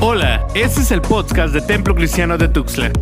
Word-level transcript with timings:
Hola, 0.00 0.46
este 0.54 0.80
es 0.80 0.90
el 0.92 1.02
podcast 1.02 1.52
de 1.52 1.60
Templo 1.60 1.94
Cristiano 1.94 2.38
de 2.38 2.48
Tuxtla. 2.48 2.92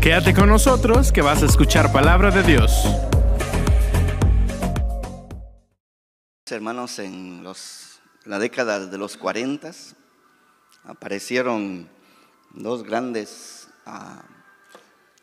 Quédate 0.00 0.34
con 0.34 0.48
nosotros 0.48 1.12
que 1.12 1.22
vas 1.22 1.42
a 1.42 1.46
escuchar 1.46 1.92
palabra 1.92 2.30
de 2.30 2.42
Dios. 2.42 2.72
Hermanos, 6.50 6.98
en 6.98 7.44
la 8.24 8.38
década 8.38 8.86
de 8.86 8.98
los 8.98 9.16
40 9.16 9.70
aparecieron 10.84 11.88
dos 12.52 12.82
grandes 12.84 13.68
ah, 13.86 14.22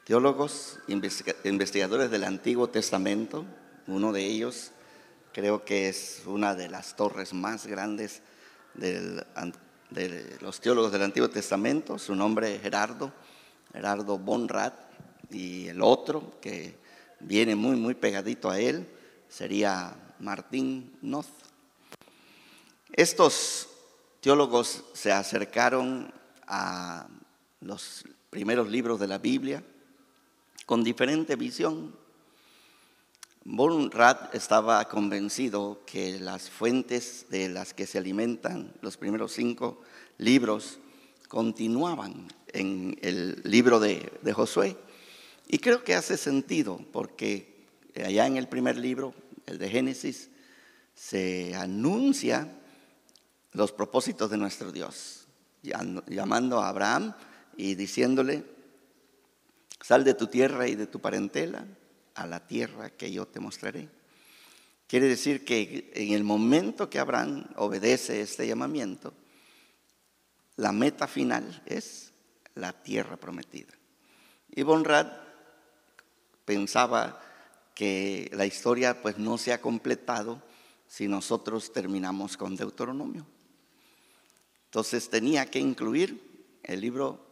teólogos, 0.05 0.79
investiga- 0.87 1.35
investigadores 1.43 2.09
del 2.09 2.23
Antiguo 2.23 2.69
Testamento. 2.69 3.45
Uno 3.87 4.11
de 4.13 4.25
ellos 4.25 4.71
creo 5.33 5.63
que 5.63 5.89
es 5.89 6.23
una 6.25 6.55
de 6.55 6.69
las 6.69 6.95
torres 6.95 7.33
más 7.33 7.67
grandes 7.67 8.21
del 8.73 9.25
an- 9.35 9.53
de 9.91 10.37
los 10.41 10.59
teólogos 10.59 10.91
del 10.91 11.03
Antiguo 11.03 11.29
Testamento. 11.29 11.99
Su 11.99 12.16
nombre 12.16 12.55
es 12.55 12.61
Gerardo, 12.61 13.11
Gerardo 13.73 14.17
Bonrat. 14.17 14.73
Y 15.29 15.67
el 15.67 15.81
otro, 15.81 16.39
que 16.41 16.77
viene 17.20 17.55
muy, 17.55 17.75
muy 17.75 17.93
pegadito 17.93 18.49
a 18.49 18.59
él, 18.59 18.88
sería 19.30 19.95
Martín 20.19 20.97
Noth. 21.02 21.27
Estos 22.93 23.69
teólogos 24.19 24.83
se 24.93 25.11
acercaron 25.11 26.13
a 26.47 27.08
los 27.61 28.03
primeros 28.30 28.69
libros 28.69 28.99
de 28.99 29.08
la 29.08 29.17
Biblia 29.17 29.63
con 30.66 30.83
diferente 30.83 31.35
visión. 31.35 31.95
Bonrat 33.44 34.36
estaba 34.36 34.88
convencido 34.88 35.81
que 35.88 36.20
las 36.20 36.50
fuentes 36.50 37.26
de 37.30 37.50
las 37.50 37.73
que 37.73 37.88
se 37.88 37.98
alimentan 37.98 38.72
los 38.81 38.98
primeros 38.98 39.31
cinco 39.31 39.81
libros 40.20 40.77
continuaban 41.27 42.27
en 42.50 42.98
el 43.02 43.41
libro 43.44 43.80
de, 43.80 44.11
de 44.22 44.33
Josué. 44.33 44.78
Y 45.48 45.58
creo 45.58 45.83
que 45.83 45.95
hace 45.95 46.17
sentido 46.17 46.80
porque 46.92 47.66
allá 47.95 48.28
en 48.28 48.38
el 48.38 48.48
primer 48.48 48.78
libro, 48.78 49.16
el 49.48 49.58
de 49.58 49.70
Génesis, 49.70 50.30
se 50.94 51.55
anuncia 51.55 52.48
los 53.53 53.72
propósitos 53.72 54.30
de 54.30 54.38
nuestro 54.38 54.72
Dios, 54.72 55.26
llam- 55.64 56.03
llamando 56.08 56.61
a 56.61 56.70
Abraham 56.70 57.16
y 57.58 57.73
diciéndole, 57.73 58.45
sal 59.81 60.03
de 60.03 60.14
tu 60.14 60.28
tierra 60.28 60.67
y 60.67 60.76
de 60.76 60.86
tu 60.86 61.00
parentela 61.00 61.66
a 62.16 62.28
la 62.28 62.45
tierra 62.48 62.90
que 62.90 63.12
yo 63.12 63.28
te 63.28 63.40
mostraré. 63.40 63.90
Quiere 64.88 65.08
decir 65.08 65.45
que 65.45 65.92
en 65.95 66.14
el 66.14 66.23
momento 66.23 66.90
que 66.90 67.00
Abraham 67.00 67.45
obedece 67.56 68.22
este 68.22 68.45
llamamiento, 68.45 69.14
la 70.58 70.72
meta 70.72 71.08
final 71.08 71.64
es 71.66 72.12
la 72.56 72.73
tierra 72.73 73.17
prometida. 73.17 73.73
Y 74.50 74.64
Bonrad 74.64 75.08
pensaba 76.44 77.22
que 77.73 78.30
la 78.34 78.45
historia 78.45 79.02
pues 79.02 79.17
no 79.17 79.38
se 79.38 79.54
ha 79.54 79.62
completado 79.62 80.42
si 80.88 81.08
nosotros 81.08 81.72
terminamos 81.72 82.36
con 82.36 82.58
Deuteronomio. 82.58 83.26
Entonces 84.66 85.09
tenía 85.09 85.45
que 85.45 85.59
incluir 85.59 86.59
el 86.64 86.82
libro 86.82 87.26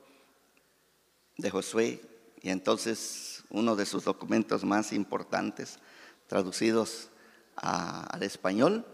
de 1.37 1.49
Josué 1.49 2.01
y 2.41 2.49
entonces 2.49 3.38
uno 3.49 3.75
de 3.75 3.85
sus 3.85 4.05
documentos 4.05 4.63
más 4.63 4.93
importantes, 4.93 5.79
traducidos 6.27 7.09
al 7.55 8.23
español, 8.23 8.85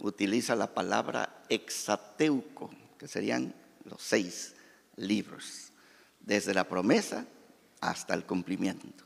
utiliza 0.00 0.54
la 0.56 0.72
palabra 0.74 1.42
exateuco, 1.48 2.70
que 2.98 3.08
serían 3.08 3.54
los 3.84 4.02
seis 4.02 4.54
libros, 4.96 5.72
desde 6.20 6.54
la 6.54 6.68
promesa 6.68 7.26
hasta 7.80 8.14
el 8.14 8.24
cumplimiento. 8.24 9.04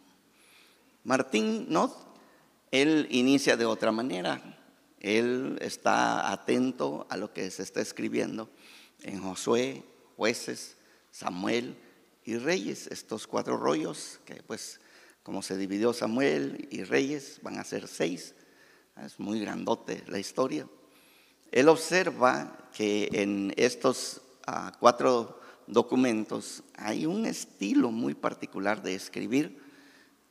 Martín 1.04 1.66
Noth, 1.68 1.96
él 2.70 3.08
inicia 3.10 3.56
de 3.56 3.66
otra 3.66 3.90
manera. 3.92 4.40
Él 5.00 5.58
está 5.60 6.30
atento 6.30 7.06
a 7.08 7.16
lo 7.16 7.32
que 7.32 7.50
se 7.50 7.62
está 7.62 7.80
escribiendo 7.80 8.50
en 9.02 9.20
Josué, 9.22 9.82
jueces, 10.16 10.76
Samuel 11.10 11.76
y 12.24 12.36
Reyes, 12.36 12.86
estos 12.88 13.26
cuatro 13.26 13.56
rollos 13.56 14.20
que 14.26 14.42
pues 14.42 14.78
como 15.22 15.42
se 15.42 15.56
dividió 15.56 15.92
Samuel 15.92 16.68
y 16.70 16.84
Reyes 16.84 17.40
van 17.42 17.58
a 17.58 17.64
ser 17.64 17.88
seis, 17.88 18.34
es 19.04 19.18
muy 19.18 19.40
grandote 19.40 20.02
la 20.06 20.18
historia. 20.18 20.66
Él 21.52 21.68
observa 21.68 22.68
que 22.72 23.08
en 23.12 23.52
estos 23.56 24.20
ah, 24.46 24.72
cuatro 24.78 25.40
documentos 25.66 26.62
hay 26.76 27.06
un 27.06 27.26
estilo 27.26 27.90
muy 27.90 28.14
particular 28.14 28.82
de 28.82 28.94
escribir 28.94 29.60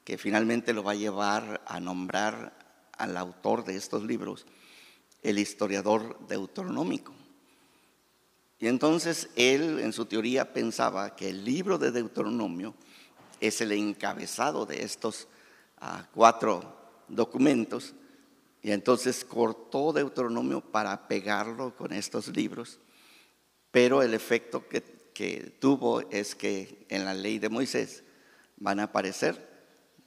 que 0.04 0.18
finalmente 0.18 0.74
lo 0.74 0.84
va 0.84 0.94
a 0.94 0.96
llevar 0.96 1.62
a 1.66 1.80
nombrar 1.80 2.58
al 2.98 3.16
autor 3.18 3.64
de 3.64 3.76
estos 3.76 4.04
libros 4.04 4.46
el 5.24 5.40
historiador 5.40 6.18
deuteronómico. 6.28 7.14
Y 8.60 8.68
entonces 8.68 9.30
él 9.36 9.80
en 9.80 9.94
su 9.94 10.06
teoría 10.06 10.54
pensaba 10.54 11.16
que 11.16 11.30
el 11.30 11.46
libro 11.46 11.78
de 11.78 11.92
Deuteronomio 11.92 12.76
es 13.40 13.62
el 13.62 13.72
encabezado 13.72 14.66
de 14.66 14.84
estos 14.84 15.28
ah, 15.80 16.08
cuatro 16.14 16.76
documentos 17.08 17.94
y 18.62 18.72
entonces 18.72 19.24
cortó 19.24 19.94
Deuteronomio 19.94 20.62
para 20.62 21.08
pegarlo 21.08 21.76
con 21.76 21.94
estos 21.94 22.28
libros, 22.36 22.80
pero 23.72 24.02
el 24.02 24.14
efecto 24.14 24.68
que, 24.68 24.84
que 25.14 25.56
tuvo 25.60 26.02
es 26.10 26.36
que 26.36 26.86
en 26.90 27.06
la 27.06 27.14
ley 27.14 27.40
de 27.40 27.50
Moisés 27.50 28.04
van 28.58 28.80
a 28.80 28.84
aparecer 28.84 29.48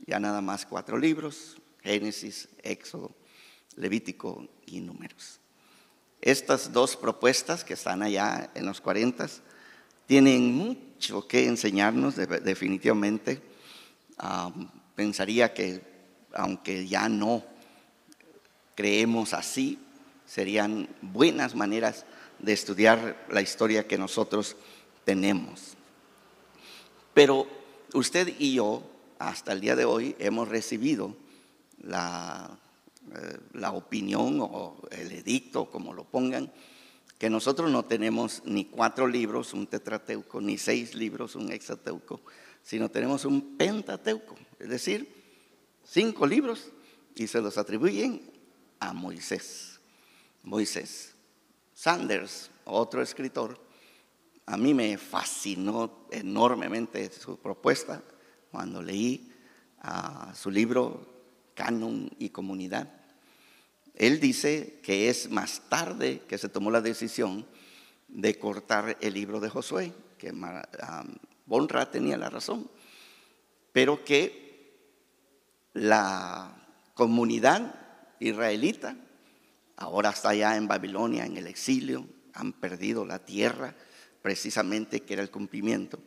ya 0.06 0.18
nada 0.18 0.40
más 0.40 0.66
cuatro 0.66 0.98
libros, 0.98 1.56
Génesis, 1.82 2.48
Éxodo, 2.62 3.14
Levítico 3.76 4.48
y 4.66 4.80
Números. 4.80 5.40
Estas 6.20 6.72
dos 6.72 6.96
propuestas 6.96 7.64
que 7.64 7.74
están 7.74 8.02
allá 8.02 8.50
en 8.54 8.66
los 8.66 8.80
40 8.80 9.26
tienen 10.06 10.91
que 11.28 11.46
enseñarnos 11.46 12.16
de- 12.16 12.26
definitivamente. 12.26 13.42
Pensaría 14.94 15.52
que 15.54 15.82
aunque 16.34 16.86
ya 16.86 17.08
no 17.08 17.42
creemos 18.74 19.34
así, 19.34 19.78
serían 20.26 20.88
buenas 21.02 21.54
maneras 21.54 22.06
de 22.38 22.52
estudiar 22.52 23.26
la 23.30 23.42
historia 23.42 23.86
que 23.86 23.98
nosotros 23.98 24.56
tenemos. 25.04 25.74
Pero 27.14 27.46
usted 27.92 28.32
y 28.38 28.54
yo, 28.54 28.82
hasta 29.18 29.52
el 29.52 29.60
día 29.60 29.76
de 29.76 29.84
hoy, 29.84 30.16
hemos 30.18 30.48
recibido 30.48 31.14
la, 31.82 32.50
eh, 33.14 33.38
la 33.52 33.72
opinión 33.72 34.38
o 34.40 34.76
el 34.90 35.12
edicto, 35.12 35.66
como 35.66 35.92
lo 35.92 36.04
pongan, 36.04 36.50
que 37.22 37.30
nosotros 37.30 37.70
no 37.70 37.84
tenemos 37.84 38.42
ni 38.44 38.64
cuatro 38.64 39.06
libros, 39.06 39.54
un 39.54 39.68
tetrateuco, 39.68 40.40
ni 40.40 40.58
seis 40.58 40.92
libros, 40.96 41.36
un 41.36 41.52
hexateuco, 41.52 42.20
sino 42.64 42.90
tenemos 42.90 43.24
un 43.24 43.56
pentateuco, 43.56 44.34
es 44.58 44.68
decir, 44.68 45.08
cinco 45.84 46.26
libros 46.26 46.72
y 47.14 47.28
se 47.28 47.40
los 47.40 47.58
atribuyen 47.58 48.28
a 48.80 48.92
Moisés. 48.92 49.78
Moisés. 50.42 51.14
Sanders, 51.72 52.50
otro 52.64 53.00
escritor, 53.00 53.56
a 54.44 54.56
mí 54.56 54.74
me 54.74 54.98
fascinó 54.98 56.08
enormemente 56.10 57.08
su 57.12 57.38
propuesta 57.38 58.02
cuando 58.50 58.82
leí 58.82 59.32
ah, 59.78 60.32
su 60.34 60.50
libro 60.50 61.06
Canon 61.54 62.10
y 62.18 62.30
Comunidad. 62.30 63.01
Él 63.94 64.20
dice 64.20 64.80
que 64.82 65.08
es 65.08 65.30
más 65.30 65.62
tarde 65.68 66.22
que 66.28 66.38
se 66.38 66.48
tomó 66.48 66.70
la 66.70 66.80
decisión 66.80 67.46
de 68.08 68.38
cortar 68.38 68.96
el 69.00 69.14
libro 69.14 69.40
de 69.40 69.50
Josué, 69.50 69.92
que 70.18 70.32
Bonra 71.46 71.90
tenía 71.90 72.16
la 72.16 72.30
razón, 72.30 72.70
pero 73.72 74.04
que 74.04 74.42
la 75.72 76.54
comunidad 76.94 77.74
israelita 78.20 78.96
ahora 79.76 80.10
está 80.10 80.30
allá 80.30 80.56
en 80.56 80.68
Babilonia, 80.68 81.24
en 81.26 81.36
el 81.36 81.46
exilio, 81.46 82.06
han 82.34 82.52
perdido 82.52 83.04
la 83.04 83.18
tierra, 83.18 83.74
precisamente 84.20 85.00
que 85.00 85.14
era 85.14 85.22
el 85.22 85.30
cumplimiento. 85.30 85.98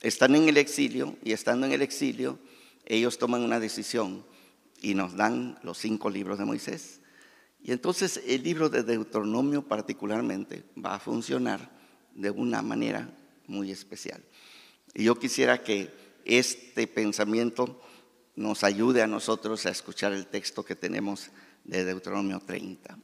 Están 0.00 0.34
en 0.36 0.48
el 0.48 0.56
exilio 0.56 1.16
y 1.22 1.32
estando 1.32 1.66
en 1.66 1.72
el 1.72 1.82
exilio, 1.82 2.38
ellos 2.86 3.18
toman 3.18 3.42
una 3.42 3.60
decisión 3.60 4.24
y 4.80 4.94
nos 4.94 5.16
dan 5.16 5.58
los 5.62 5.76
cinco 5.78 6.08
libros 6.08 6.38
de 6.38 6.44
Moisés. 6.44 7.00
Y 7.62 7.72
entonces 7.72 8.22
el 8.26 8.42
libro 8.42 8.68
de 8.68 8.82
Deuteronomio 8.82 9.62
particularmente 9.62 10.64
va 10.82 10.94
a 10.94 11.00
funcionar 11.00 11.70
de 12.14 12.30
una 12.30 12.62
manera 12.62 13.10
muy 13.46 13.70
especial. 13.70 14.22
Y 14.94 15.04
yo 15.04 15.18
quisiera 15.18 15.62
que 15.62 15.90
este 16.24 16.86
pensamiento 16.86 17.80
nos 18.36 18.62
ayude 18.62 19.02
a 19.02 19.06
nosotros 19.06 19.66
a 19.66 19.70
escuchar 19.70 20.12
el 20.12 20.26
texto 20.26 20.64
que 20.64 20.76
tenemos 20.76 21.30
de 21.64 21.84
Deuteronomio 21.84 22.40
30. 22.40 22.98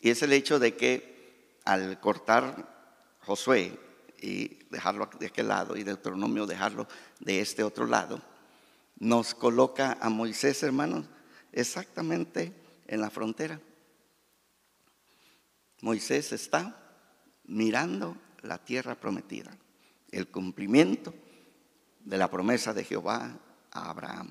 Y 0.00 0.10
es 0.10 0.22
el 0.22 0.32
hecho 0.32 0.58
de 0.58 0.76
que 0.76 1.58
al 1.64 2.00
cortar 2.00 3.16
Josué 3.20 3.78
y 4.20 4.58
dejarlo 4.70 5.08
de 5.18 5.26
aquel 5.26 5.48
lado 5.48 5.76
y 5.76 5.84
Deuteronomio 5.84 6.46
dejarlo 6.46 6.86
de 7.20 7.40
este 7.40 7.62
otro 7.62 7.86
lado, 7.86 8.22
nos 8.98 9.34
coloca 9.34 9.98
a 10.00 10.08
Moisés, 10.08 10.62
hermanos, 10.62 11.06
exactamente 11.52 12.52
en 12.86 13.00
la 13.00 13.10
frontera. 13.10 13.60
Moisés 15.80 16.32
está 16.32 16.76
mirando 17.44 18.16
la 18.42 18.58
tierra 18.58 18.94
prometida, 18.94 19.56
el 20.10 20.28
cumplimiento 20.28 21.14
de 22.04 22.18
la 22.18 22.30
promesa 22.30 22.72
de 22.72 22.84
Jehová 22.84 23.38
a 23.70 23.90
Abraham. 23.90 24.30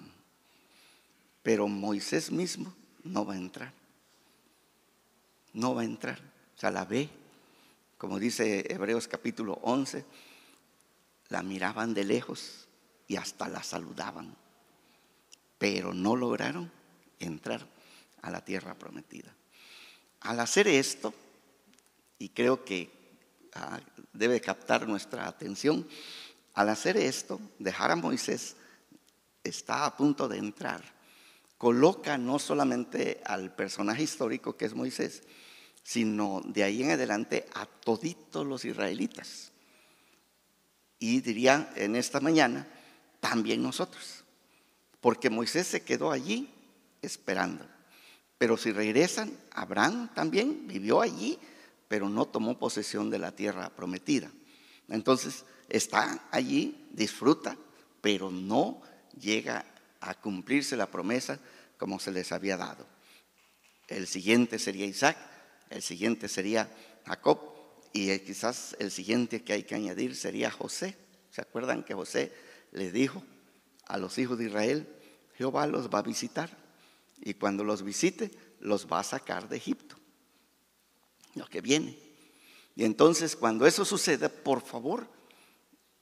Pero 1.43 1.67
Moisés 1.67 2.31
mismo 2.31 2.73
no 3.03 3.25
va 3.25 3.33
a 3.33 3.37
entrar. 3.37 3.73
No 5.53 5.73
va 5.73 5.81
a 5.81 5.85
entrar. 5.85 6.19
O 6.55 6.59
sea, 6.59 6.71
la 6.71 6.85
ve, 6.85 7.09
como 7.97 8.19
dice 8.19 8.65
Hebreos 8.69 9.07
capítulo 9.07 9.59
11, 9.61 10.05
la 11.29 11.43
miraban 11.43 11.93
de 11.93 12.03
lejos 12.03 12.67
y 13.07 13.15
hasta 13.15 13.47
la 13.47 13.63
saludaban, 13.63 14.35
pero 15.57 15.93
no 15.93 16.15
lograron 16.15 16.71
entrar 17.19 17.65
a 18.21 18.29
la 18.29 18.43
tierra 18.43 18.75
prometida. 18.75 19.33
Al 20.21 20.39
hacer 20.39 20.67
esto, 20.67 21.13
y 22.19 22.29
creo 22.29 22.63
que 22.63 22.89
ah, 23.53 23.79
debe 24.13 24.41
captar 24.41 24.87
nuestra 24.87 25.27
atención, 25.27 25.87
al 26.53 26.69
hacer 26.69 26.97
esto, 26.97 27.39
dejar 27.59 27.91
a 27.91 27.95
Moisés, 27.95 28.55
está 29.43 29.85
a 29.85 29.95
punto 29.95 30.27
de 30.27 30.37
entrar. 30.37 30.83
Coloca 31.57 32.17
no 32.17 32.39
solamente 32.39 33.21
al 33.25 33.53
personaje 33.55 34.03
histórico 34.03 34.57
que 34.57 34.65
es 34.65 34.73
Moisés, 34.73 35.23
sino 35.83 36.41
de 36.45 36.63
ahí 36.63 36.83
en 36.83 36.91
adelante 36.91 37.45
a 37.53 37.65
toditos 37.65 38.45
los 38.45 38.65
israelitas. 38.65 39.51
Y 40.99 41.21
diría 41.21 41.71
en 41.75 41.95
esta 41.95 42.19
mañana, 42.19 42.67
también 43.19 43.61
nosotros, 43.61 44.23
porque 44.99 45.29
Moisés 45.29 45.67
se 45.67 45.83
quedó 45.83 46.11
allí 46.11 46.49
esperando. 47.01 47.65
Pero 48.37 48.57
si 48.57 48.71
regresan, 48.71 49.31
Abraham 49.51 50.13
también 50.13 50.67
vivió 50.67 51.01
allí, 51.01 51.39
pero 51.87 52.09
no 52.09 52.25
tomó 52.25 52.59
posesión 52.59 53.09
de 53.09 53.19
la 53.19 53.35
tierra 53.35 53.69
prometida. 53.75 54.31
Entonces 54.89 55.45
está 55.69 56.27
allí, 56.31 56.87
disfruta, 56.91 57.57
pero 58.01 58.31
no 58.31 58.81
llega 59.19 59.65
a 59.99 60.13
cumplirse 60.15 60.77
la 60.77 60.91
promesa 60.91 61.39
como 61.77 61.99
se 61.99 62.11
les 62.11 62.31
había 62.31 62.57
dado. 62.57 62.85
El 63.87 64.07
siguiente 64.07 64.59
sería 64.59 64.85
Isaac, 64.85 65.17
el 65.69 65.81
siguiente 65.81 66.27
sería 66.27 66.69
Jacob 67.05 67.39
y 67.93 68.17
quizás 68.19 68.75
el 68.79 68.91
siguiente 68.91 69.43
que 69.43 69.53
hay 69.53 69.63
que 69.63 69.75
añadir 69.75 70.15
sería 70.15 70.51
José. 70.51 70.97
¿Se 71.31 71.41
acuerdan 71.41 71.83
que 71.83 71.93
José 71.93 72.33
le 72.71 72.91
dijo 72.91 73.23
a 73.85 73.97
los 73.97 74.17
hijos 74.17 74.37
de 74.37 74.45
Israel, 74.45 74.87
Jehová 75.37 75.67
los 75.67 75.89
va 75.89 75.99
a 75.99 76.03
visitar? 76.03 76.67
y 77.21 77.33
cuando 77.33 77.63
los 77.63 77.83
visite 77.83 78.31
los 78.59 78.87
va 78.87 78.99
a 78.99 79.03
sacar 79.03 79.49
de 79.49 79.57
Egipto. 79.57 79.95
Lo 81.37 81.47
que 81.47 81.61
viene. 81.61 81.97
Y 82.75 82.83
entonces 82.83 83.35
cuando 83.35 83.65
eso 83.65 83.85
suceda, 83.85 84.29
por 84.29 84.61
favor, 84.61 85.07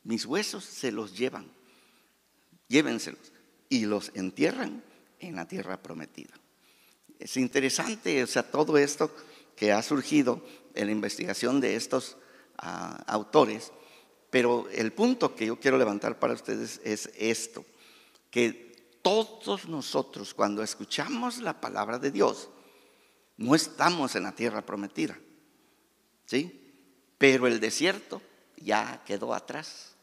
mis 0.03 0.25
huesos 0.25 0.63
se 0.63 0.91
los 0.91 1.17
llevan. 1.17 1.51
Llévenselos 2.67 3.31
y 3.69 3.85
los 3.85 4.11
entierran 4.15 4.83
en 5.19 5.35
la 5.35 5.47
tierra 5.47 5.81
prometida. 5.81 6.33
Es 7.19 7.37
interesante, 7.37 8.23
o 8.23 8.27
sea, 8.27 8.43
todo 8.43 8.77
esto 8.77 9.11
que 9.55 9.71
ha 9.71 9.81
surgido 9.81 10.45
en 10.73 10.87
la 10.87 10.91
investigación 10.91 11.61
de 11.61 11.75
estos 11.75 12.17
ah, 12.57 13.03
autores, 13.07 13.71
pero 14.29 14.67
el 14.69 14.91
punto 14.91 15.33
que 15.33 15.45
yo 15.45 15.59
quiero 15.59 15.77
levantar 15.77 16.19
para 16.19 16.33
ustedes 16.33 16.81
es 16.83 17.09
esto, 17.15 17.65
que 18.29 18.75
todos 19.01 19.67
nosotros 19.67 20.33
cuando 20.33 20.61
escuchamos 20.61 21.37
la 21.37 21.61
palabra 21.61 21.99
de 21.99 22.11
Dios, 22.11 22.49
no 23.37 23.55
estamos 23.55 24.15
en 24.15 24.23
la 24.23 24.33
tierra 24.33 24.65
prometida. 24.65 25.17
¿Sí? 26.25 26.61
Pero 27.17 27.47
el 27.47 27.59
desierto 27.59 28.21
ya 28.57 29.03
quedó 29.05 29.33
atrás. 29.33 29.95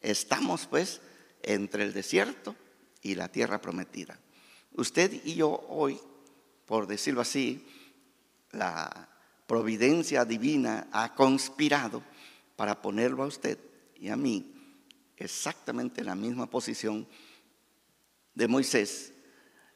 Estamos 0.00 0.66
pues 0.66 1.00
entre 1.42 1.84
el 1.84 1.92
desierto 1.92 2.54
y 3.02 3.14
la 3.14 3.28
tierra 3.28 3.60
prometida. 3.60 4.18
Usted 4.74 5.12
y 5.24 5.34
yo 5.34 5.64
hoy, 5.68 5.98
por 6.66 6.86
decirlo 6.86 7.20
así, 7.20 7.66
la 8.52 9.08
providencia 9.46 10.24
divina 10.24 10.88
ha 10.92 11.14
conspirado 11.14 12.02
para 12.56 12.80
ponerlo 12.80 13.24
a 13.24 13.26
usted 13.26 13.58
y 13.96 14.08
a 14.08 14.16
mí 14.16 14.54
exactamente 15.16 16.00
en 16.00 16.06
la 16.06 16.14
misma 16.14 16.48
posición 16.48 17.06
de 18.34 18.48
Moisés 18.48 19.12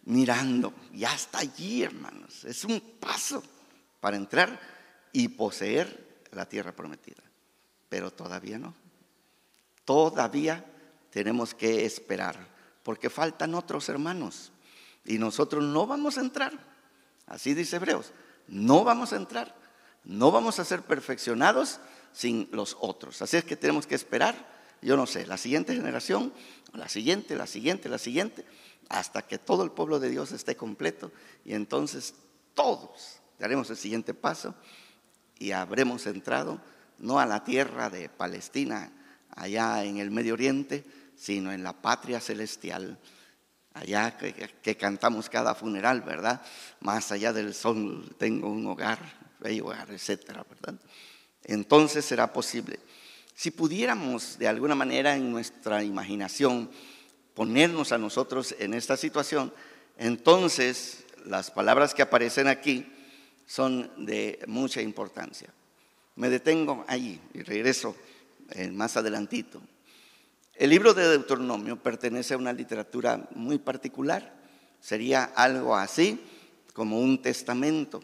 mirando. 0.05 0.73
Ya 0.93 1.15
está 1.15 1.39
allí, 1.39 1.83
hermanos. 1.83 2.45
Es 2.45 2.65
un 2.65 2.81
paso 3.01 3.43
para 4.01 4.17
entrar 4.17 4.61
y 5.13 5.29
poseer 5.29 6.25
la 6.33 6.49
tierra 6.49 6.73
prometida. 6.73 7.23
Pero 7.89 8.11
todavía 8.11 8.59
no. 8.59 8.75
Todavía 9.85 10.65
tenemos 11.11 11.55
que 11.55 11.85
esperar, 11.85 12.49
porque 12.83 13.11
faltan 13.11 13.55
otros 13.55 13.89
hermanos. 13.89 14.53
Y 15.05 15.19
nosotros 15.19 15.63
no 15.63 15.87
vamos 15.87 16.17
a 16.17 16.21
entrar. 16.21 16.53
Así 17.27 17.55
dice 17.55 17.77
Hebreos. 17.77 18.13
No 18.47 18.85
vamos 18.85 19.13
a 19.13 19.17
entrar. 19.17 19.55
No 20.05 20.31
vamos 20.31 20.59
a 20.59 20.65
ser 20.65 20.83
perfeccionados 20.83 21.81
sin 22.13 22.49
los 22.53 22.77
otros. 22.81 23.23
Así 23.23 23.37
es 23.37 23.45
que 23.45 23.57
tenemos 23.57 23.87
que 23.87 23.95
esperar 23.95 24.53
yo 24.83 24.97
no 24.97 25.07
sé, 25.07 25.27
la 25.27 25.39
siguiente 25.39 25.75
generación, 25.75 26.33
la 26.75 26.89
siguiente, 26.89 27.37
la 27.37 27.47
siguiente, 27.47 27.89
la 27.89 27.99
siguiente, 27.99 28.45
hasta 28.89 29.23
que 29.23 29.39
todo 29.39 29.65
el 29.65 29.71
pueblo 29.71 29.99
de 29.99 30.11
Dios 30.11 30.33
esté 30.33 30.57
completo 30.57 31.11
y 31.45 31.55
entonces 31.55 32.15
todos 32.55 33.21
daremos 33.39 33.71
el 33.71 33.77
siguiente 33.77 34.15
paso 34.15 34.55
y 35.39 35.53
habremos 35.53 36.07
entrado 36.07 36.61
no 36.99 37.19
a 37.19 37.27
la 37.27 37.43
tierra 37.43 37.91
de 37.91 38.09
Palestina, 38.09 38.93
allá 39.35 39.85
en 39.85 39.99
el 39.99 40.11
Medio 40.11 40.35
Oriente, 40.35 40.85
sino 41.17 41.53
en 41.53 41.63
la 41.63 41.73
patria 41.73 42.21
celestial, 42.21 42.99
allá 43.75 44.17
que, 44.17 44.77
cantamos 44.77 45.29
cada 45.29 45.55
funeral, 45.55 46.03
¿verdad? 46.03 46.43
Más 46.81 47.11
allá 47.11 47.33
del 47.33 47.55
sol 47.55 48.15
tengo 48.19 48.49
un 48.49 48.67
hogar, 48.67 48.99
bello 49.41 49.67
hogar, 49.67 49.91
etcétera, 49.91 50.45
¿verdad? 50.49 50.81
Entonces 51.45 52.05
será 52.05 52.33
posible. 52.33 52.79
Si 53.35 53.51
pudiéramos 53.51 54.39
de 54.39 54.47
alguna 54.47 54.75
manera 54.75 55.17
en 55.17 55.33
nuestra 55.33 55.83
imaginación 55.83 56.71
ponernos 57.35 57.93
a 57.93 57.99
nosotros 57.99 58.55
en 58.59 58.75
esta 58.75 58.97
situación, 58.97 59.53
entonces 59.99 61.05
las 61.25 61.51
palabras 61.51 61.95
que 61.95 62.03
aparecen 62.03 62.49
aquí 62.49 62.87
son 63.47 63.91
de 64.05 64.39
mucha 64.47 64.81
importancia. 64.81 65.53
Me 66.17 66.29
detengo 66.29 66.85
allí 66.89 67.21
y 67.33 67.43
regreso 67.43 67.97
eh, 68.51 68.71
más 68.71 68.97
adelantito. 68.97 69.61
El 70.55 70.71
libro 70.71 70.93
de 70.93 71.09
Deuteronomio 71.09 71.83
pertenece 71.83 72.35
a 72.35 72.39
una 72.39 72.53
literatura 72.53 73.29
muy 73.35 73.59
particular. 73.59 74.35
Sería 74.81 75.25
algo 75.25 75.75
así 75.75 76.21
como 76.75 77.01
un 77.01 77.23
testamento. 77.23 78.03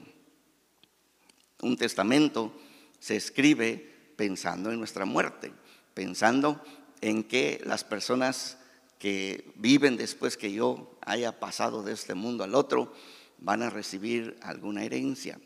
Un 1.61 1.77
testamento 1.77 2.53
se 2.99 3.17
escribe 3.17 4.13
pensando 4.17 4.71
en 4.71 4.79
nuestra 4.79 5.05
muerte, 5.05 5.53
pensando 5.95 6.63
en 7.01 7.25
que 7.25 7.61
las 7.65 7.85
personas 7.85 8.59
que 8.99 9.53
viven 9.57 9.97
después 9.97 10.37
que 10.37 10.53
yo 10.53 10.99
haya 11.03 11.39
pasado 11.39 11.83
de 11.83 11.93
este 11.93 12.15
mundo 12.15 12.45
al 12.45 12.55
otro 12.55 12.93
van 13.39 13.63
a 13.63 13.71
recibir 13.71 14.37
alguna 14.43 14.85
herencia. 14.85 15.39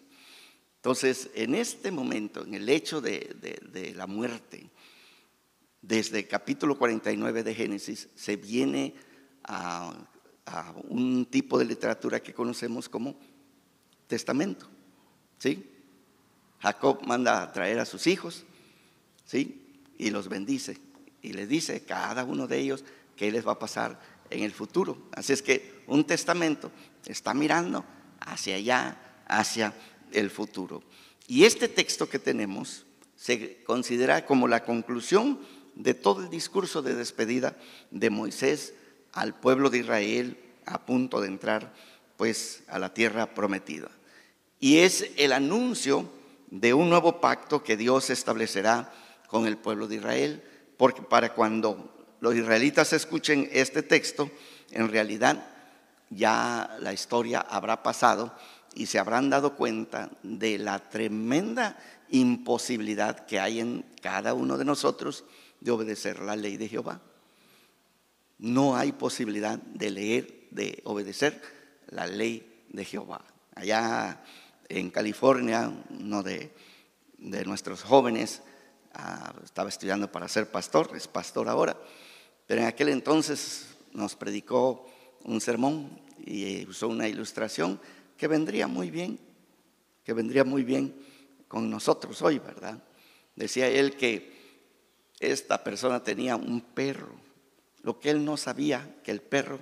Entonces, 0.76 1.30
en 1.34 1.54
este 1.54 1.90
momento, 1.90 2.44
en 2.44 2.54
el 2.54 2.68
hecho 2.68 3.00
de, 3.00 3.92
la 3.94 4.06
muerte, 4.06 4.70
desde 5.80 6.20
el 6.20 6.28
capítulo 6.28 6.76
49 6.78 7.42
de 7.42 7.54
Génesis, 7.54 8.08
se 8.14 8.36
viene 8.36 8.94
a, 9.44 9.94
un 10.88 11.26
tipo 11.26 11.58
de 11.58 11.64
literatura 11.64 12.20
que 12.20 12.34
conocemos 12.34 12.88
como 12.88 13.16
testamento. 14.08 14.68
¿sí? 15.38 15.70
Jacob 16.58 17.06
manda 17.06 17.42
a 17.42 17.52
traer 17.52 17.78
a 17.78 17.84
sus 17.84 18.06
hijos 18.06 18.44
¿sí? 19.24 19.80
Y 19.98 20.10
los 20.10 20.28
bendice. 20.28 20.78
Y 21.22 21.32
les 21.32 21.48
dice 21.48 21.84
cada 21.84 22.24
uno 22.24 22.46
de 22.46 22.58
ellos 22.58 22.84
qué 23.22 23.30
les 23.30 23.46
va 23.46 23.52
a 23.52 23.58
pasar 23.60 24.00
en 24.30 24.42
el 24.42 24.50
futuro. 24.50 24.98
Así 25.12 25.32
es 25.32 25.42
que 25.42 25.84
un 25.86 26.04
testamento 26.04 26.72
está 27.06 27.32
mirando 27.34 27.84
hacia 28.18 28.56
allá, 28.56 29.22
hacia 29.28 29.72
el 30.10 30.28
futuro. 30.28 30.82
Y 31.28 31.44
este 31.44 31.68
texto 31.68 32.08
que 32.08 32.18
tenemos 32.18 32.84
se 33.14 33.62
considera 33.62 34.26
como 34.26 34.48
la 34.48 34.64
conclusión 34.64 35.38
de 35.76 35.94
todo 35.94 36.24
el 36.24 36.30
discurso 36.30 36.82
de 36.82 36.96
despedida 36.96 37.56
de 37.92 38.10
Moisés 38.10 38.74
al 39.12 39.38
pueblo 39.38 39.70
de 39.70 39.78
Israel 39.78 40.36
a 40.66 40.84
punto 40.84 41.20
de 41.20 41.28
entrar 41.28 41.72
pues 42.16 42.64
a 42.66 42.80
la 42.80 42.92
tierra 42.92 43.34
prometida. 43.34 43.92
Y 44.58 44.78
es 44.78 45.12
el 45.16 45.32
anuncio 45.32 46.10
de 46.50 46.74
un 46.74 46.90
nuevo 46.90 47.20
pacto 47.20 47.62
que 47.62 47.76
Dios 47.76 48.10
establecerá 48.10 48.92
con 49.28 49.46
el 49.46 49.58
pueblo 49.58 49.86
de 49.86 49.94
Israel, 49.94 50.42
porque 50.76 51.02
para 51.02 51.34
cuando 51.34 52.01
los 52.22 52.36
israelitas 52.36 52.92
escuchen 52.92 53.48
este 53.50 53.82
texto, 53.82 54.30
en 54.70 54.88
realidad 54.88 55.44
ya 56.08 56.76
la 56.78 56.92
historia 56.92 57.40
habrá 57.40 57.82
pasado 57.82 58.32
y 58.76 58.86
se 58.86 59.00
habrán 59.00 59.28
dado 59.28 59.56
cuenta 59.56 60.08
de 60.22 60.56
la 60.56 60.78
tremenda 60.88 61.76
imposibilidad 62.10 63.26
que 63.26 63.40
hay 63.40 63.58
en 63.58 63.84
cada 64.00 64.34
uno 64.34 64.56
de 64.56 64.64
nosotros 64.64 65.24
de 65.58 65.72
obedecer 65.72 66.20
la 66.20 66.36
ley 66.36 66.56
de 66.56 66.68
Jehová. 66.68 67.00
No 68.38 68.76
hay 68.76 68.92
posibilidad 68.92 69.58
de 69.58 69.90
leer, 69.90 70.46
de 70.52 70.80
obedecer 70.84 71.42
la 71.88 72.06
ley 72.06 72.64
de 72.68 72.84
Jehová. 72.84 73.24
Allá 73.56 74.22
en 74.68 74.90
California, 74.90 75.72
uno 75.90 76.22
de, 76.22 76.54
nuestros 77.18 77.82
jóvenes 77.82 78.42
ah, 78.94 79.34
estaba 79.42 79.68
estudiando 79.68 80.12
para 80.12 80.28
ser 80.28 80.52
pastor, 80.52 80.92
es 80.94 81.08
pastor 81.08 81.48
ahora, 81.48 81.76
pero 82.46 82.62
en 82.62 82.66
aquel 82.66 82.88
entonces 82.88 83.68
nos 83.92 84.16
predicó 84.16 84.86
un 85.24 85.40
sermón 85.40 86.00
y 86.24 86.66
usó 86.66 86.88
una 86.88 87.08
ilustración 87.08 87.80
que 88.16 88.28
vendría 88.28 88.66
muy 88.66 88.90
bien, 88.90 89.18
que 90.04 90.12
vendría 90.12 90.44
muy 90.44 90.64
bien 90.64 90.94
con 91.48 91.70
nosotros 91.70 92.22
hoy, 92.22 92.38
¿verdad? 92.38 92.82
Decía 93.36 93.68
él 93.68 93.96
que 93.96 94.32
esta 95.20 95.62
persona 95.62 96.02
tenía 96.02 96.36
un 96.36 96.60
perro, 96.60 97.14
lo 97.82 97.98
que 97.98 98.10
él 98.10 98.24
no 98.24 98.36
sabía, 98.36 98.96
que 99.02 99.10
el 99.10 99.20
perro 99.20 99.60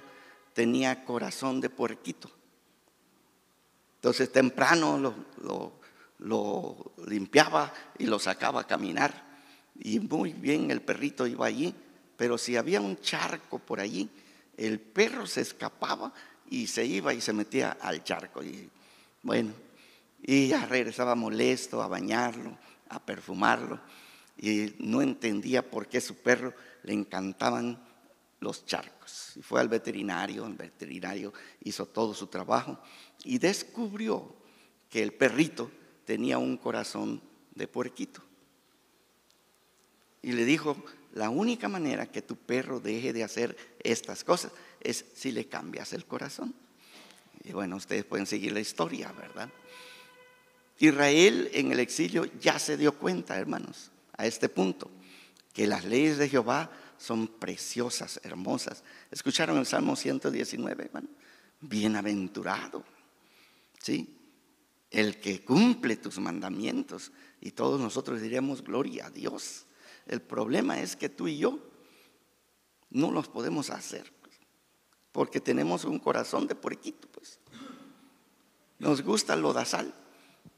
tenía 0.52 1.04
corazón 1.04 1.60
de 1.60 1.70
puerquito. 1.70 2.30
Entonces 3.96 4.32
temprano 4.32 4.98
lo, 4.98 5.72
lo 6.18 6.92
limpiaba 7.06 7.72
y 7.98 8.06
lo 8.06 8.18
sacaba 8.18 8.62
a 8.62 8.66
caminar. 8.66 9.28
Y 9.78 10.00
muy 10.00 10.32
bien 10.32 10.70
el 10.70 10.82
perrito 10.82 11.26
iba 11.26 11.46
allí, 11.46 11.74
pero 12.20 12.36
si 12.36 12.54
había 12.54 12.82
un 12.82 13.00
charco 13.00 13.58
por 13.58 13.80
allí, 13.80 14.06
el 14.58 14.78
perro 14.78 15.26
se 15.26 15.40
escapaba 15.40 16.12
y 16.50 16.66
se 16.66 16.84
iba 16.84 17.14
y 17.14 17.20
se 17.22 17.32
metía 17.32 17.78
al 17.80 18.04
charco. 18.04 18.42
Y 18.44 18.68
bueno, 19.22 19.54
y 20.20 20.48
ya 20.48 20.66
regresaba 20.66 21.14
molesto 21.14 21.80
a 21.82 21.88
bañarlo, 21.88 22.58
a 22.90 23.02
perfumarlo. 23.02 23.80
Y 24.36 24.74
no 24.80 25.00
entendía 25.00 25.70
por 25.70 25.86
qué 25.86 25.98
su 26.02 26.16
perro 26.16 26.52
le 26.82 26.92
encantaban 26.92 27.82
los 28.40 28.66
charcos. 28.66 29.32
Y 29.36 29.40
fue 29.40 29.58
al 29.58 29.70
veterinario, 29.70 30.44
el 30.44 30.56
veterinario 30.56 31.32
hizo 31.62 31.86
todo 31.86 32.12
su 32.12 32.26
trabajo 32.26 32.78
y 33.24 33.38
descubrió 33.38 34.36
que 34.90 35.02
el 35.02 35.14
perrito 35.14 35.70
tenía 36.04 36.36
un 36.36 36.58
corazón 36.58 37.22
de 37.54 37.66
puerquito. 37.66 38.20
Y 40.20 40.32
le 40.32 40.44
dijo, 40.44 40.76
la 41.12 41.30
única 41.30 41.68
manera 41.68 42.06
que 42.06 42.22
tu 42.22 42.36
perro 42.36 42.80
deje 42.80 43.12
de 43.12 43.24
hacer 43.24 43.56
estas 43.82 44.22
cosas 44.24 44.52
es 44.80 45.04
si 45.14 45.32
le 45.32 45.46
cambias 45.46 45.92
el 45.92 46.04
corazón. 46.06 46.54
Y 47.44 47.52
bueno, 47.52 47.76
ustedes 47.76 48.04
pueden 48.04 48.26
seguir 48.26 48.52
la 48.52 48.60
historia, 48.60 49.12
¿verdad? 49.12 49.50
Israel 50.78 51.50
en 51.52 51.72
el 51.72 51.80
exilio 51.80 52.26
ya 52.40 52.58
se 52.58 52.76
dio 52.76 52.92
cuenta, 52.92 53.36
hermanos, 53.38 53.90
a 54.16 54.26
este 54.26 54.48
punto, 54.48 54.90
que 55.52 55.66
las 55.66 55.84
leyes 55.84 56.18
de 56.18 56.28
Jehová 56.28 56.70
son 56.96 57.26
preciosas, 57.26 58.20
hermosas. 58.22 58.82
¿Escucharon 59.10 59.58
el 59.58 59.66
Salmo 59.66 59.96
119, 59.96 60.84
hermano? 60.84 61.08
Bienaventurado, 61.60 62.84
¿sí? 63.78 64.16
El 64.90 65.18
que 65.18 65.42
cumple 65.42 65.96
tus 65.96 66.18
mandamientos. 66.18 67.12
Y 67.40 67.52
todos 67.52 67.80
nosotros 67.80 68.20
diríamos, 68.20 68.62
gloria 68.62 69.06
a 69.06 69.10
Dios. 69.10 69.66
El 70.10 70.20
problema 70.20 70.80
es 70.80 70.96
que 70.96 71.08
tú 71.08 71.28
y 71.28 71.38
yo 71.38 71.60
no 72.90 73.12
los 73.12 73.28
podemos 73.28 73.70
hacer, 73.70 74.12
pues, 74.20 74.34
porque 75.12 75.40
tenemos 75.40 75.84
un 75.84 76.00
corazón 76.00 76.48
de 76.48 76.56
puerquito, 76.56 77.06
pues. 77.12 77.38
Nos 78.80 79.02
gusta 79.02 79.36
lo 79.36 79.52
sal 79.64 79.94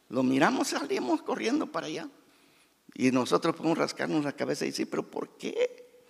Lo 0.09 0.23
miramos, 0.23 0.69
salimos 0.69 1.21
corriendo 1.21 1.71
para 1.71 1.89
allá. 1.89 2.09
Y 2.95 3.11
nosotros 3.11 3.55
podemos 3.55 3.77
rascarnos 3.77 4.25
la 4.25 4.33
cabeza 4.33 4.65
y 4.65 4.69
decir, 4.69 4.89
pero 4.89 5.11
¿por 5.11 5.37
qué? 5.37 6.07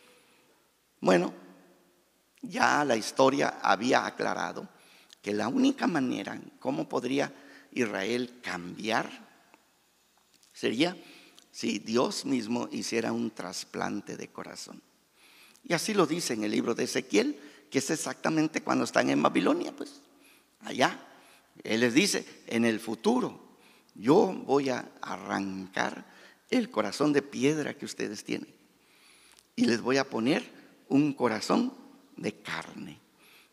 Bueno, 1.00 1.34
ya 2.42 2.84
la 2.84 2.94
historia 2.94 3.58
había 3.60 4.06
aclarado 4.06 4.68
que 5.20 5.34
la 5.34 5.48
única 5.48 5.88
manera 5.88 6.40
cómo 6.60 6.88
podría 6.88 7.34
Israel 7.72 8.38
cambiar 8.40 9.10
sería 10.52 10.96
si 11.52 11.78
Dios 11.78 12.24
mismo 12.24 12.68
hiciera 12.72 13.12
un 13.12 13.30
trasplante 13.30 14.16
de 14.16 14.28
corazón. 14.28 14.82
Y 15.62 15.74
así 15.74 15.94
lo 15.94 16.06
dice 16.06 16.34
en 16.34 16.42
el 16.42 16.50
libro 16.50 16.74
de 16.74 16.84
Ezequiel, 16.84 17.38
que 17.70 17.78
es 17.78 17.90
exactamente 17.90 18.62
cuando 18.62 18.84
están 18.84 19.10
en 19.10 19.22
Babilonia, 19.22 19.72
pues, 19.76 20.00
allá. 20.60 21.06
Él 21.62 21.80
les 21.80 21.94
dice, 21.94 22.26
en 22.48 22.64
el 22.64 22.80
futuro 22.80 23.40
yo 23.94 24.32
voy 24.46 24.70
a 24.70 24.90
arrancar 25.02 26.06
el 26.50 26.70
corazón 26.70 27.12
de 27.12 27.22
piedra 27.22 27.74
que 27.74 27.84
ustedes 27.84 28.24
tienen 28.24 28.48
y 29.54 29.66
les 29.66 29.80
voy 29.80 29.98
a 29.98 30.08
poner 30.08 30.42
un 30.88 31.12
corazón 31.12 31.72
de 32.16 32.32
carne. 32.32 32.98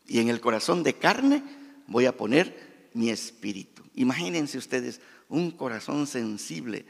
Y 0.06 0.20
en 0.20 0.28
el 0.28 0.40
corazón 0.40 0.82
de 0.82 0.94
carne 0.94 1.42
voy 1.86 2.06
a 2.06 2.16
poner 2.16 2.88
mi 2.94 3.10
espíritu. 3.10 3.82
Imagínense 3.94 4.58
ustedes 4.58 5.00
un 5.28 5.50
corazón 5.50 6.06
sensible 6.06 6.84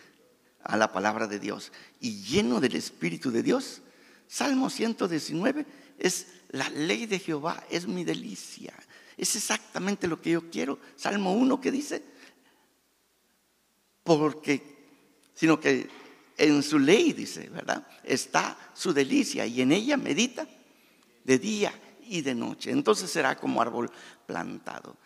a 0.62 0.76
la 0.76 0.93
palabra 0.93 1.26
de 1.26 1.38
Dios 1.38 1.73
y 2.00 2.23
lleno 2.23 2.61
del 2.61 2.76
Espíritu 2.76 3.31
de 3.31 3.43
Dios, 3.43 3.83
Salmo 4.29 4.71
119 4.71 5.67
es 5.99 6.26
la 6.50 6.69
ley 6.71 7.07
de 7.07 7.19
Jehová, 7.19 7.64
es 7.71 7.87
mi 7.87 8.05
delicia. 8.05 8.75
Es 9.17 9.37
exactamente 9.37 10.09
lo 10.09 10.21
que 10.21 10.31
yo 10.31 10.50
quiero. 10.50 10.79
Salmo 10.97 11.33
1 11.33 11.61
que 11.61 11.71
dice, 11.71 12.02
porque, 14.02 14.62
sino 15.35 15.61
que 15.61 15.88
en 16.37 16.62
su 16.62 16.79
ley, 16.79 17.12
dice, 17.12 17.50
¿verdad? 17.50 17.87
Está 18.02 18.57
su 18.75 18.93
delicia 18.93 19.45
y 19.47 19.61
en 19.61 19.73
ella 19.73 19.97
medita 19.97 20.49
de 21.25 21.38
día 21.38 21.73
y 22.09 22.23
de 22.23 22.35
noche. 22.35 22.71
Entonces 22.71 23.11
será 23.11 23.37
como 23.37 23.61
árbol 23.61 23.90
plantado. 24.26 24.97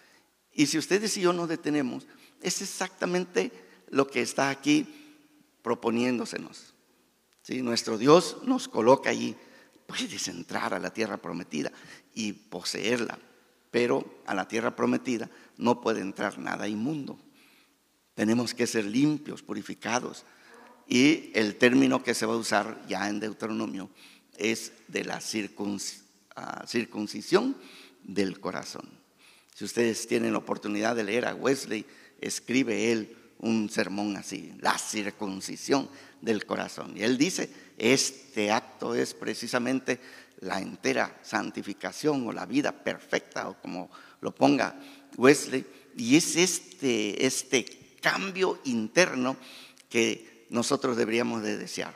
Y 0.53 0.67
si 0.67 0.79
ustedes 0.79 1.17
y 1.17 1.23
yo 1.23 1.33
nos 1.33 1.49
detenemos, 1.49 2.07
es 2.41 2.63
exactamente 2.63 3.51
lo 3.91 4.07
que 4.07 4.23
está 4.23 4.49
aquí 4.49 5.04
proponiéndosenos. 5.65 6.75
¿Sí? 7.43 7.63
Nuestro 7.63 7.99
Dios 7.99 8.37
nos 8.45 8.69
coloca 8.69 9.11
allí. 9.11 9.35
Puedes 9.87 10.29
entrar 10.29 10.73
a 10.75 10.79
la 10.79 10.93
tierra 10.93 11.17
prometida 11.17 11.73
y 12.15 12.33
poseerla, 12.33 13.19
pero 13.71 14.23
a 14.27 14.35
la 14.35 14.47
tierra 14.47 14.77
prometida 14.77 15.29
no 15.57 15.81
puede 15.81 16.01
entrar 16.01 16.39
nada 16.39 16.69
inmundo. 16.69 17.19
Tenemos 18.15 18.55
que 18.55 18.67
ser 18.67 18.85
limpios, 18.85 19.43
purificados. 19.43 20.25
Y 20.87 21.31
el 21.35 21.57
término 21.57 22.03
que 22.03 22.15
se 22.15 22.27
va 22.27 22.35
a 22.35 22.39
usar 22.39 22.85
ya 22.87 23.09
en 23.09 23.19
Deuteronomio 23.19 23.91
es 24.37 24.73
de 24.89 25.05
la 25.05 25.21
ah, 26.37 26.65
circuncisión 26.67 27.57
del 28.03 28.39
corazón. 28.39 28.89
Si 29.55 29.65
ustedes 29.65 30.07
tienen 30.07 30.33
la 30.33 30.39
oportunidad 30.39 30.95
de 30.95 31.05
leer 31.05 31.27
a 31.27 31.35
Wesley, 31.35 31.87
escribe 32.21 32.93
él 32.93 33.17
un 33.41 33.69
sermón 33.69 34.17
así, 34.17 34.53
la 34.61 34.79
circuncisión 34.79 35.89
del 36.21 36.47
corazón. 36.47 36.97
Y 36.97 37.03
él 37.03 37.19
dice, 37.19 37.51
este 37.77 38.51
acto 38.51 38.95
es 38.95 39.15
precisamente 39.15 40.01
la 40.41 40.61
entera 40.61 41.19
santificación 41.23 42.27
o 42.27 42.33
la 42.33 42.47
vida 42.47 42.73
perfecta 42.73 43.49
o 43.49 43.61
como 43.61 43.91
lo 44.21 44.35
ponga 44.35 44.79
Wesley. 45.17 45.67
Y 45.97 46.17
es 46.17 46.37
este, 46.37 47.25
este 47.25 47.97
cambio 48.01 48.61
interno 48.65 49.37
que 49.89 50.47
nosotros 50.51 50.97
deberíamos 50.97 51.43
de 51.43 51.57
desear. 51.57 51.95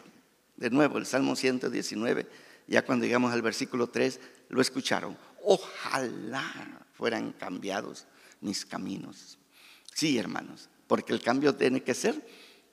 De 0.57 0.71
nuevo, 0.71 0.99
el 0.99 1.07
Salmo 1.07 1.37
119, 1.37 2.27
ya 2.67 2.85
cuando 2.85 3.07
llegamos 3.07 3.33
al 3.33 3.43
versículo 3.43 3.89
3, 3.89 4.21
lo 4.49 4.61
escucharon. 4.61 5.17
Ojalá 5.45 6.87
fueran 6.95 7.33
cambiados 7.33 8.07
mis 8.41 8.65
caminos. 8.65 9.39
Sí, 9.95 10.19
hermanos, 10.19 10.69
porque 10.89 11.13
el 11.13 11.23
cambio 11.23 11.55
tiene 11.55 11.83
que 11.85 11.95
ser 11.95 12.27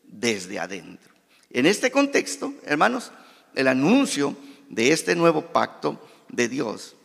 desde 0.04 0.58
adentro. 0.58 1.14
En 1.52 1.68
este 1.68 1.92
contexto, 1.92 2.54
hermanos, 2.64 3.12
el 3.54 3.68
anuncio 3.68 4.36
de 4.70 4.92
este 4.92 5.16
nuevo 5.16 5.54
pacto 5.54 6.02
de 6.30 6.50
Dios 6.50 6.96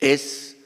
es 0.00 0.56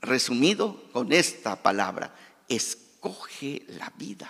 resumido 0.00 0.90
con 0.92 1.12
esta 1.12 1.62
palabra, 1.62 2.14
escoge 2.48 3.64
la 3.68 3.92
vida. 3.96 4.28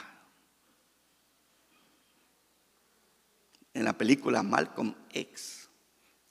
En 3.75 3.85
la 3.85 3.97
película 3.97 4.43
Malcolm 4.43 4.95
X 5.13 5.69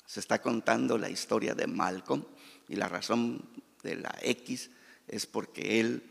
se 0.06 0.20
está 0.20 0.42
contando 0.42 0.98
la 0.98 1.10
historia 1.10 1.56
de 1.56 1.68
Malcolm 1.68 2.24
y 2.68 2.76
la 2.76 2.88
razón 2.88 3.50
de 3.84 3.96
la 3.96 4.16
X 4.22 4.70
es 5.08 5.26
porque 5.26 5.80
él 5.80 6.04